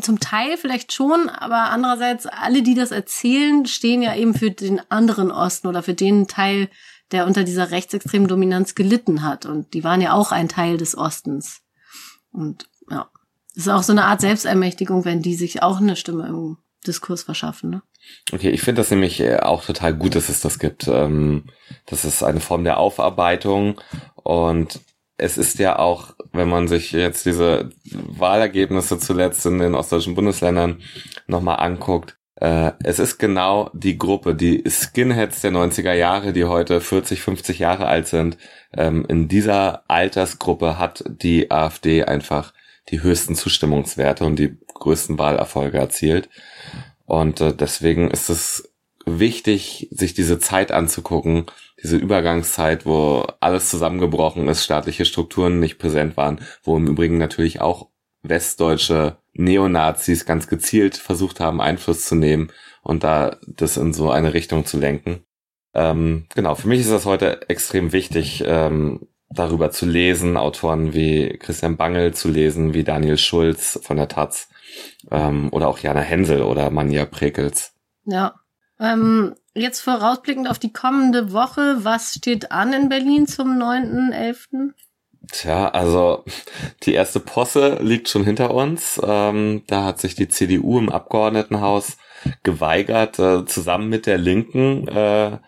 zum 0.00 0.18
Teil 0.18 0.57
vielleicht 0.57 0.92
schon, 0.92 1.29
aber 1.29 1.70
andererseits 1.70 2.26
alle, 2.26 2.62
die 2.62 2.74
das 2.74 2.90
erzählen, 2.90 3.64
stehen 3.66 4.02
ja 4.02 4.16
eben 4.16 4.35
für 4.35 4.50
den 4.50 4.81
anderen 4.90 5.31
Osten 5.31 5.68
oder 5.68 5.85
für 5.85 5.94
den 5.94 6.26
Teil, 6.26 6.68
der 7.12 7.29
unter 7.29 7.44
dieser 7.44 7.70
rechtsextremen 7.70 8.26
Dominanz 8.26 8.74
gelitten 8.74 9.22
hat. 9.22 9.46
Und 9.46 9.72
die 9.72 9.85
waren 9.85 10.00
ja 10.00 10.14
auch 10.14 10.33
ein 10.33 10.48
Teil 10.48 10.79
des 10.79 10.98
Ostens. 10.98 11.62
Und 12.37 12.68
ja, 12.90 13.09
ist 13.55 13.68
auch 13.68 13.83
so 13.83 13.92
eine 13.92 14.05
Art 14.05 14.20
Selbstermächtigung, 14.20 15.05
wenn 15.05 15.22
die 15.22 15.35
sich 15.35 15.62
auch 15.62 15.81
eine 15.81 15.96
Stimme 15.96 16.27
im 16.27 16.59
Diskurs 16.87 17.22
verschaffen. 17.22 17.70
Ne? 17.70 17.83
Okay, 18.33 18.51
ich 18.51 18.61
finde 18.61 18.81
das 18.81 18.90
nämlich 18.90 19.20
äh, 19.20 19.38
auch 19.38 19.64
total 19.64 19.94
gut, 19.94 20.14
dass 20.14 20.29
es 20.29 20.40
das 20.40 20.59
gibt. 20.59 20.87
Ähm, 20.88 21.44
das 21.87 22.05
ist 22.05 22.22
eine 22.22 22.40
Form 22.40 22.64
der 22.64 22.79
Aufarbeitung 22.79 23.81
und 24.14 24.81
es 25.18 25.38
ist 25.38 25.59
ja 25.59 25.79
auch, 25.79 26.14
wenn 26.33 26.49
man 26.49 26.68
sich 26.68 26.92
jetzt 26.92 27.25
diese 27.25 27.70
Wahlergebnisse 27.90 28.99
zuletzt 28.99 29.46
in 29.46 29.59
den 29.59 29.75
ostdeutschen 29.75 30.14
Bundesländern 30.14 30.83
nochmal 31.27 31.59
anguckt, 31.61 32.15
äh, 32.37 32.72
es 32.85 32.99
ist 32.99 33.18
genau 33.18 33.70
die 33.72 33.96
Gruppe, 33.96 34.35
die 34.35 34.62
Skinheads 34.68 35.40
der 35.40 35.53
90er 35.53 35.94
Jahre, 35.94 36.33
die 36.33 36.44
heute 36.44 36.81
40, 36.81 37.22
50 37.22 37.59
Jahre 37.59 37.87
alt 37.87 38.09
sind. 38.09 38.37
Ähm, 38.77 39.07
in 39.09 39.29
dieser 39.29 39.85
Altersgruppe 39.88 40.79
hat 40.79 41.05
die 41.07 41.51
AfD 41.51 42.05
einfach 42.05 42.53
die 42.90 43.03
höchsten 43.03 43.35
Zustimmungswerte 43.35 44.25
und 44.25 44.38
die 44.38 44.57
größten 44.75 45.18
Wahlerfolge 45.18 45.79
erzielt. 45.79 46.29
Und 47.07 47.40
äh, 47.40 47.55
deswegen 47.55 48.11
ist 48.11 48.29
es 48.29 48.70
wichtig, 49.07 49.88
sich 49.90 50.12
diese 50.12 50.38
Zeit 50.38 50.72
anzugucken, 50.72 51.46
diese 51.83 51.96
Übergangszeit, 51.96 52.85
wo 52.85 53.25
alles 53.40 53.70
zusammengebrochen 53.70 54.49
ist, 54.49 54.64
staatliche 54.64 55.05
Strukturen 55.05 55.61
nicht 55.61 55.79
präsent 55.79 56.16
waren, 56.16 56.40
wo 56.62 56.77
im 56.77 56.87
Übrigen 56.87 57.16
natürlich 57.16 57.61
auch 57.61 57.88
westdeutsche 58.22 59.16
Neonazis 59.37 60.25
ganz 60.25 60.46
gezielt 60.46 60.96
versucht 60.96 61.40
haben, 61.40 61.61
Einfluss 61.61 62.05
zu 62.05 62.14
nehmen 62.14 62.53
und 62.83 63.05
da 63.05 63.37
das 63.46 63.77
in 63.77 63.92
so 63.92 64.11
eine 64.11 64.35
Richtung 64.35 64.64
zu 64.64 64.79
lenken. 64.79 65.25
Ähm, 65.75 66.27
genau, 66.35 66.55
für 66.55 66.68
mich 66.68 66.81
ist 66.81 66.90
das 66.90 67.05
heute 67.05 67.49
extrem 67.51 67.92
wichtig, 67.92 68.42
ähm, 68.46 69.09
darüber 69.29 69.70
zu 69.70 69.87
lesen, 69.87 70.37
Autoren 70.37 70.94
wie 70.94 71.37
Christian 71.38 71.77
Bangel 71.77 72.14
zu 72.14 72.29
lesen, 72.29 72.75
wie 72.75 72.85
Daniel 72.85 73.18
Schulz 73.18 73.79
von 73.83 73.96
der 73.96 74.09
Taz 74.09 74.49
ähm, 75.11 75.49
oder 75.53 75.68
auch 75.68 75.79
Jana 75.79 76.01
Hensel 76.01 76.42
oder 76.42 76.70
Manja 76.70 77.05
Prekels. 77.05 77.75
Ja. 78.05 78.35
Ähm, 78.79 79.35
jetzt 79.55 79.81
vorausblickend 79.81 80.49
auf 80.49 80.59
die 80.59 80.72
kommende 80.72 81.33
Woche, 81.33 81.79
was 81.85 82.14
steht 82.14 82.53
an 82.53 82.72
in 82.72 82.88
Berlin 82.88 83.27
zum 83.27 83.59
9.11.? 83.59 84.72
Tja, 85.33 85.69
also 85.69 86.25
die 86.83 86.95
erste 86.95 87.21
Posse 87.21 87.79
liegt 87.81 88.09
schon 88.09 88.25
hinter 88.25 88.55
uns. 88.55 89.01
Ähm, 89.05 89.62
da 89.67 89.85
hat 89.85 90.01
sich 90.01 90.15
die 90.15 90.29
CDU 90.29 90.79
im 90.79 90.89
Abgeordnetenhaus 90.89 91.97
geweigert, 92.43 93.19
äh, 93.19 93.45
zusammen 93.45 93.89
mit 93.89 94.07
der 94.07 94.19
Linken 94.19 94.89
äh, 94.89 95.39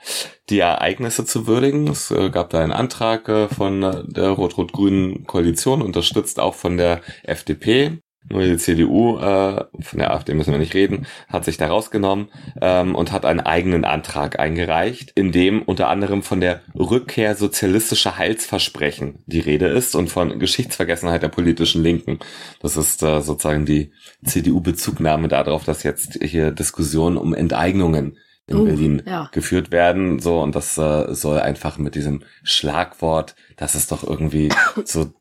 die 0.50 0.60
Ereignisse 0.60 1.24
zu 1.24 1.46
würdigen. 1.46 1.88
Es 1.88 2.10
äh, 2.10 2.30
gab 2.30 2.50
da 2.50 2.60
einen 2.60 2.72
Antrag 2.72 3.28
äh, 3.28 3.48
von 3.48 3.80
der 4.08 4.30
rot-rot-grünen 4.30 5.24
Koalition, 5.24 5.82
unterstützt 5.82 6.40
auch 6.40 6.54
von 6.54 6.76
der 6.76 7.00
FDP. 7.22 7.98
Nur 8.30 8.42
die 8.42 8.56
CDU, 8.56 9.18
äh, 9.18 9.64
von 9.80 9.98
der 9.98 10.12
AfD 10.12 10.34
müssen 10.34 10.52
wir 10.52 10.58
nicht 10.58 10.74
reden, 10.74 11.06
hat 11.28 11.44
sich 11.44 11.56
da 11.56 11.68
rausgenommen 11.68 12.28
ähm, 12.60 12.94
und 12.94 13.12
hat 13.12 13.24
einen 13.24 13.40
eigenen 13.40 13.84
Antrag 13.84 14.38
eingereicht, 14.38 15.12
in 15.14 15.32
dem 15.32 15.62
unter 15.62 15.88
anderem 15.88 16.22
von 16.22 16.40
der 16.40 16.60
Rückkehr 16.74 17.34
sozialistischer 17.34 18.18
Heilsversprechen 18.18 19.22
die 19.26 19.40
Rede 19.40 19.66
ist 19.66 19.94
und 19.94 20.08
von 20.08 20.38
Geschichtsvergessenheit 20.38 21.22
der 21.22 21.28
politischen 21.28 21.82
Linken. 21.82 22.18
Das 22.60 22.76
ist 22.76 23.02
äh, 23.02 23.20
sozusagen 23.20 23.64
die 23.64 23.92
CDU-Bezugnahme 24.24 25.28
darauf, 25.28 25.64
dass 25.64 25.82
jetzt 25.82 26.18
hier 26.22 26.50
Diskussionen 26.50 27.16
um 27.16 27.34
Enteignungen 27.34 28.18
in 28.48 28.56
uh, 28.56 28.64
Berlin 28.64 29.02
ja. 29.06 29.28
geführt 29.32 29.70
werden. 29.70 30.18
So, 30.18 30.40
und 30.40 30.54
das 30.54 30.76
äh, 30.78 31.14
soll 31.14 31.38
einfach 31.38 31.78
mit 31.78 31.94
diesem 31.94 32.22
Schlagwort, 32.42 33.36
das 33.56 33.74
ist 33.74 33.92
doch 33.92 34.02
irgendwie 34.02 34.48
so 34.84 35.12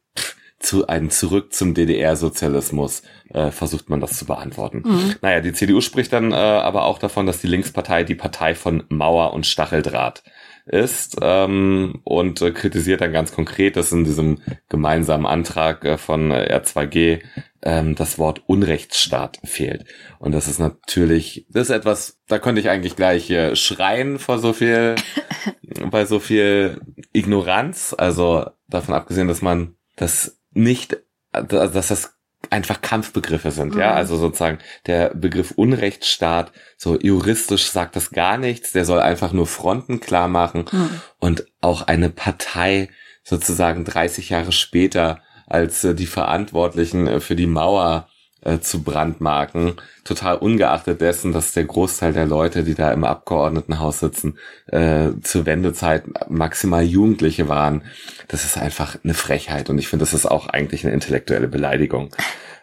zu 0.60 0.88
einem 0.88 1.10
Zurück 1.10 1.54
zum 1.54 1.74
DDR-Sozialismus 1.74 3.04
äh, 3.34 3.52
versucht 3.52 3.90
man 3.90 4.00
das 4.00 4.18
zu 4.18 4.26
beantworten. 4.26 4.84
Mhm. 4.86 5.16
Naja, 5.22 5.42
die 5.42 5.54
CDU 5.54 5.82
spricht 5.82 6.14
dann 6.14 6.32
äh, 6.32 6.36
aber 6.36 6.86
auch 6.86 7.00
davon, 7.00 7.26
dass 7.26 7.42
die 7.42 7.48
Linkspartei 7.48 8.04
die 8.04 8.16
Partei 8.16 8.56
von 8.56 8.84
Mauer 8.90 9.34
und 9.34 9.46
Stacheldraht 9.46 10.24
ist 10.66 11.18
ähm, 11.22 12.02
und 12.04 12.42
äh, 12.42 12.52
kritisiert 12.52 13.02
dann 13.02 13.14
ganz 13.14 13.32
konkret, 13.32 13.78
dass 13.78 13.92
in 13.92 14.04
diesem 14.04 14.40
gemeinsamen 14.70 15.26
Antrag 15.26 15.86
äh, 15.86 15.98
von 15.98 16.32
äh, 16.32 16.60
R2G 16.60 17.22
ähm, 17.62 17.96
das 17.96 18.20
Wort 18.20 18.44
Unrechtsstaat 18.48 19.40
fehlt. 19.44 19.86
Und 20.20 20.34
das 20.34 20.48
ist 20.48 20.60
natürlich, 20.60 21.46
das 21.50 21.70
ist 21.70 21.76
etwas, 21.76 22.20
da 22.28 22.40
könnte 22.40 22.62
ich 22.62 22.70
eigentlich 22.70 22.96
gleich 22.96 23.30
äh, 23.30 23.56
schreien 23.56 24.20
vor 24.20 24.40
so 24.40 24.54
viel, 24.54 24.96
bei 25.92 26.06
so 26.06 26.20
viel 26.20 26.82
Ignoranz. 27.14 27.96
Also 27.98 28.46
davon 28.68 28.94
abgesehen, 28.94 29.28
dass 29.28 29.42
man 29.42 29.76
das 29.96 30.37
nicht, 30.58 30.98
dass 31.32 31.88
das 31.88 32.14
einfach 32.50 32.82
Kampfbegriffe 32.82 33.52
sind, 33.52 33.74
mhm. 33.74 33.80
ja, 33.80 33.94
also 33.94 34.16
sozusagen 34.18 34.60
der 34.86 35.14
Begriff 35.14 35.52
Unrechtsstaat, 35.52 36.52
so 36.78 37.00
juristisch 37.00 37.68
sagt 37.68 37.96
das 37.96 38.12
gar 38.12 38.38
nichts, 38.38 38.72
der 38.72 38.86
soll 38.86 39.00
einfach 39.00 39.34
nur 39.34 39.48
Fronten 39.48 40.00
klar 40.00 40.28
machen 40.28 40.66
mhm. 40.72 41.02
und 41.20 41.46
auch 41.62 41.84
eine 41.84 42.10
Partei 42.10 42.90
sozusagen 43.24 43.84
30 43.84 44.30
Jahre 44.30 44.52
später 44.52 45.22
als 45.48 45.84
äh, 45.84 45.96
die 45.96 46.06
Verantwortlichen 46.06 47.08
äh, 47.08 47.20
für 47.20 47.36
die 47.36 47.48
Mauer 47.48 48.08
äh, 48.48 48.60
zu 48.62 48.82
brandmarken, 48.82 49.74
total 50.06 50.38
ungeachtet 50.38 51.02
dessen, 51.02 51.34
dass 51.34 51.52
der 51.52 51.66
Großteil 51.66 52.14
der 52.14 52.26
Leute, 52.26 52.64
die 52.64 52.76
da 52.76 52.92
im 52.94 53.04
Abgeordnetenhaus 53.04 54.00
sitzen, 54.00 54.38
äh, 54.68 55.10
zur 55.22 55.46
Wendezeit 55.46 56.06
maximal 56.30 56.84
Jugendliche 56.84 57.50
waren. 57.50 57.84
Das 58.30 58.46
ist 58.46 58.58
einfach 58.58 58.98
eine 59.04 59.14
Frechheit 59.14 59.70
und 59.70 59.78
ich 59.78 59.90
finde, 59.90 60.04
das 60.04 60.14
ist 60.14 60.26
auch 60.26 60.48
eigentlich 60.48 60.86
eine 60.86 60.94
intellektuelle 60.94 61.50
Beleidigung. 61.50 62.16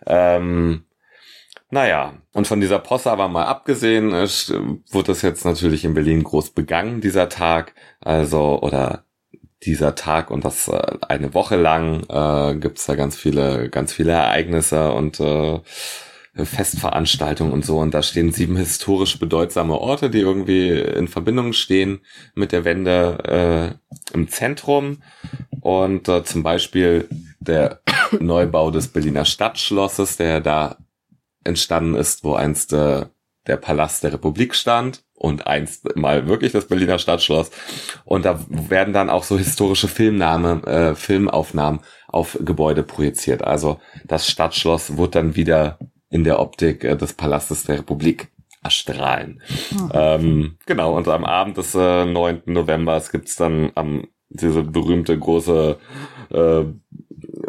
Ähm, 0.07 0.85
naja, 1.71 2.15
und 2.33 2.47
von 2.47 2.61
dieser 2.61 2.79
Posse 2.79 3.11
aber 3.11 3.29
mal 3.29 3.45
abgesehen, 3.45 4.13
äh, 4.13 4.27
wurde 4.91 5.09
das 5.09 5.23
jetzt 5.23 5.45
natürlich 5.45 5.85
in 5.85 5.93
Berlin 5.93 6.23
groß 6.25 6.51
begangen, 6.51 7.03
dieser 7.03 7.29
Tag. 7.29 7.75
Also, 8.01 8.61
oder 8.63 9.04
dieser 9.65 9.95
Tag 9.95 10.31
und 10.31 10.45
das 10.45 10.69
äh, 10.69 10.99
eine 11.09 11.35
Woche 11.35 11.57
lang 11.57 12.05
äh, 12.09 12.57
gibt 12.57 12.87
da 12.89 12.95
ganz 12.95 13.17
viele, 13.17 13.69
ganz 13.71 13.93
viele 13.93 14.13
Ereignisse 14.13 14.93
und 14.93 15.21
äh, 15.21 15.61
Festveranstaltungen 16.37 17.53
und 17.53 17.65
so. 17.65 17.79
Und 17.79 17.95
da 17.95 18.03
stehen 18.03 18.33
sieben 18.33 18.57
historisch 18.57 19.19
bedeutsame 19.19 19.79
Orte, 19.79 20.11
die 20.11 20.21
irgendwie 20.21 20.71
in 20.71 21.07
Verbindung 21.07 21.53
stehen 21.53 22.01
mit 22.35 22.51
der 22.53 22.65
Wende 22.65 23.79
äh, 24.13 24.15
im 24.15 24.29
Zentrum. 24.29 25.03
Und 25.61 26.09
äh, 26.09 26.25
zum 26.25 26.43
Beispiel 26.43 27.09
der 27.39 27.81
Neubau 28.19 28.71
des 28.71 28.89
Berliner 28.89 29.25
Stadtschlosses, 29.25 30.17
der 30.17 30.41
da 30.41 30.79
entstanden 31.45 31.95
ist, 31.95 32.25
wo 32.25 32.35
einst 32.35 32.73
äh, 32.73 33.07
der 33.47 33.57
Palast 33.57 34.03
der 34.03 34.15
Republik 34.15 34.55
stand 34.55 35.05
und 35.25 35.47
einst 35.47 35.97
mal 35.97 36.27
wirklich 36.29 36.53
das 36.53 36.69
Berliner 36.69 36.99
Stadtschloss. 36.99 37.51
Und 38.05 38.27
da 38.27 38.39
werden 38.49 38.93
dann 38.93 39.09
auch 39.09 39.25
so 39.25 39.39
historische 39.39 39.89
Filmnahme, 39.89 40.63
äh, 40.67 40.95
Filmaufnahmen 40.95 41.81
auf 42.09 42.39
Gebäude 42.43 42.83
projiziert. 42.83 43.43
Also 43.43 43.81
das 44.05 44.29
Stadtschloss 44.29 44.99
wird 44.99 45.15
dann 45.15 45.35
wieder 45.35 45.79
in 46.11 46.25
der 46.25 46.41
Optik 46.41 46.85
äh, 46.85 46.95
des 46.95 47.15
Palastes 47.15 47.65
der 47.65 47.79
Republik 47.79 48.29
erstrahlen. 48.63 49.41
Mhm. 49.71 49.91
Ähm, 49.95 50.59
genau, 50.67 50.95
und 50.95 51.09
am 51.09 51.25
Abend 51.25 51.57
des 51.57 51.75
äh, 51.75 52.05
9. 52.05 52.43
November 52.45 53.03
gibt's 53.11 53.37
dann 53.37 53.73
am 53.75 54.07
diese 54.29 54.63
berühmte 54.63 55.19
große 55.19 55.79
äh, 56.33 56.65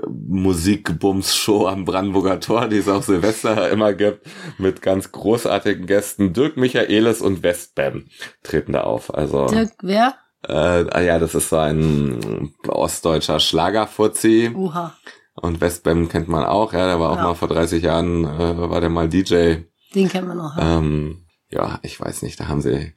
Musikbums-Show 0.08 1.68
am 1.68 1.86
Brandenburger 1.86 2.40
Tor, 2.40 2.68
die 2.68 2.78
es 2.78 2.88
auch 2.88 3.04
Silvester 3.04 3.70
immer 3.72 3.94
gibt, 3.94 4.26
mit 4.58 4.82
ganz 4.82 5.12
großartigen 5.12 5.86
Gästen. 5.86 6.34
Dirk 6.34 6.58
Michaelis 6.58 7.22
und 7.22 7.44
Westbam 7.44 8.06
treten 8.44 8.74
da 8.74 8.82
auf. 8.82 9.14
Also 9.14 9.48
Dirk, 9.48 9.72
wer? 9.82 10.16
Äh, 10.48 10.86
ah 10.92 11.02
ja, 11.02 11.20
das 11.20 11.36
ist 11.36 11.50
so 11.50 11.58
ein 11.58 12.54
ostdeutscher 12.68 13.40
Schlagerfuzzi. 13.40 14.52
Uha. 14.54 14.96
Und 15.34 15.60
Westbam 15.60 16.08
kennt 16.08 16.28
man 16.28 16.46
auch, 16.46 16.72
ja, 16.74 16.86
der 16.86 17.00
war 17.00 17.12
auch 17.12 17.18
ja. 17.18 17.24
mal 17.24 17.34
vor 17.36 17.50
30 17.50 17.84
Jahren, 17.84 18.24
äh, 18.24 18.70
war 18.70 18.80
der 18.80 18.90
mal 18.90 19.10
DJ. 19.10 19.58
Den 19.94 20.10
kennt 20.10 20.28
man 20.28 20.40
auch. 20.40 20.56
Ja. 20.58 20.78
Ähm, 20.78 21.26
ja, 21.50 21.80
ich 21.84 22.00
weiß 22.00 22.22
nicht, 22.22 22.40
da 22.40 22.48
haben 22.48 22.62
sie 22.62 22.94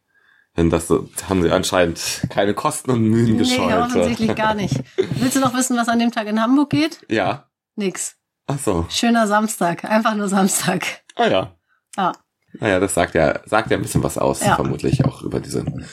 denn 0.59 0.71
das 0.71 0.93
haben 1.29 1.43
sie 1.43 1.51
anscheinend 1.51 2.23
keine 2.31 2.53
Kosten 2.53 2.91
und 2.91 3.03
Mühen 3.03 3.33
nee, 3.33 3.39
gescheut. 3.39 3.69
Nee, 3.69 3.75
offensichtlich 3.75 4.35
gar 4.35 4.55
nicht. 4.55 4.75
Willst 4.97 5.37
du 5.37 5.41
noch 5.41 5.55
wissen, 5.55 5.77
was 5.77 5.89
an 5.89 6.01
dem 6.01 6.11
Tag 6.11 6.27
in 6.27 6.43
Hamburg 6.43 6.71
geht? 6.71 6.99
Ja. 7.09 7.49
Nix. 7.77 8.17
Ach 8.49 8.59
so. 8.59 8.87
Schöner 8.89 9.29
Samstag. 9.29 9.85
Einfach 9.85 10.15
nur 10.17 10.29
Samstag. 10.29 10.85
Ah 11.15 11.29
ja. 11.29 11.53
Ja. 11.97 12.13
Naja, 12.55 12.81
das 12.81 12.95
sagt 12.95 13.15
ja, 13.15 13.41
sagt 13.45 13.71
ja 13.71 13.77
ein 13.77 13.83
bisschen 13.83 14.03
was 14.03 14.19
aus, 14.19 14.45
ja. 14.45 14.57
vermutlich 14.57 15.05
auch 15.05 15.23
über 15.23 15.39
diesen 15.39 15.87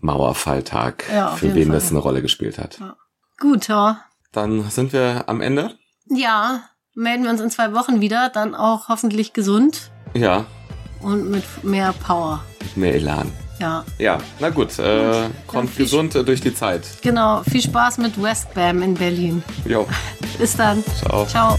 Mauerfalltag, 0.00 1.04
ja, 1.10 1.36
für 1.36 1.54
wen 1.54 1.68
Fall. 1.68 1.74
das 1.74 1.90
eine 1.90 2.00
Rolle 2.00 2.22
gespielt 2.22 2.58
hat. 2.58 2.80
Ja. 2.80 2.96
Gut, 3.38 3.68
ja. 3.68 4.04
Dann 4.32 4.68
sind 4.68 4.92
wir 4.92 5.28
am 5.28 5.40
Ende. 5.40 5.76
Ja, 6.06 6.64
melden 6.94 7.22
wir 7.24 7.30
uns 7.30 7.40
in 7.40 7.50
zwei 7.50 7.72
Wochen 7.72 8.00
wieder, 8.00 8.28
dann 8.28 8.54
auch 8.54 8.88
hoffentlich 8.88 9.32
gesund. 9.32 9.90
Ja. 10.14 10.44
Und 11.00 11.30
mit 11.30 11.44
mehr 11.64 11.92
Power. 11.92 12.44
Mit 12.60 12.76
mehr 12.76 12.94
Elan. 12.94 13.32
Ja. 13.62 13.84
Ja, 13.98 14.18
na 14.40 14.50
gut, 14.50 14.76
äh, 14.80 15.28
kommt 15.46 15.76
gesund 15.76 16.14
durch 16.14 16.40
die 16.40 16.52
Zeit. 16.52 16.82
Genau, 17.00 17.44
viel 17.48 17.62
Spaß 17.62 17.98
mit 17.98 18.20
Westbam 18.20 18.82
in 18.82 18.94
Berlin. 18.94 19.40
Jo. 19.64 19.86
Bis 20.36 20.56
dann. 20.56 20.82
Ciao. 20.98 21.24
Ciao. 21.26 21.58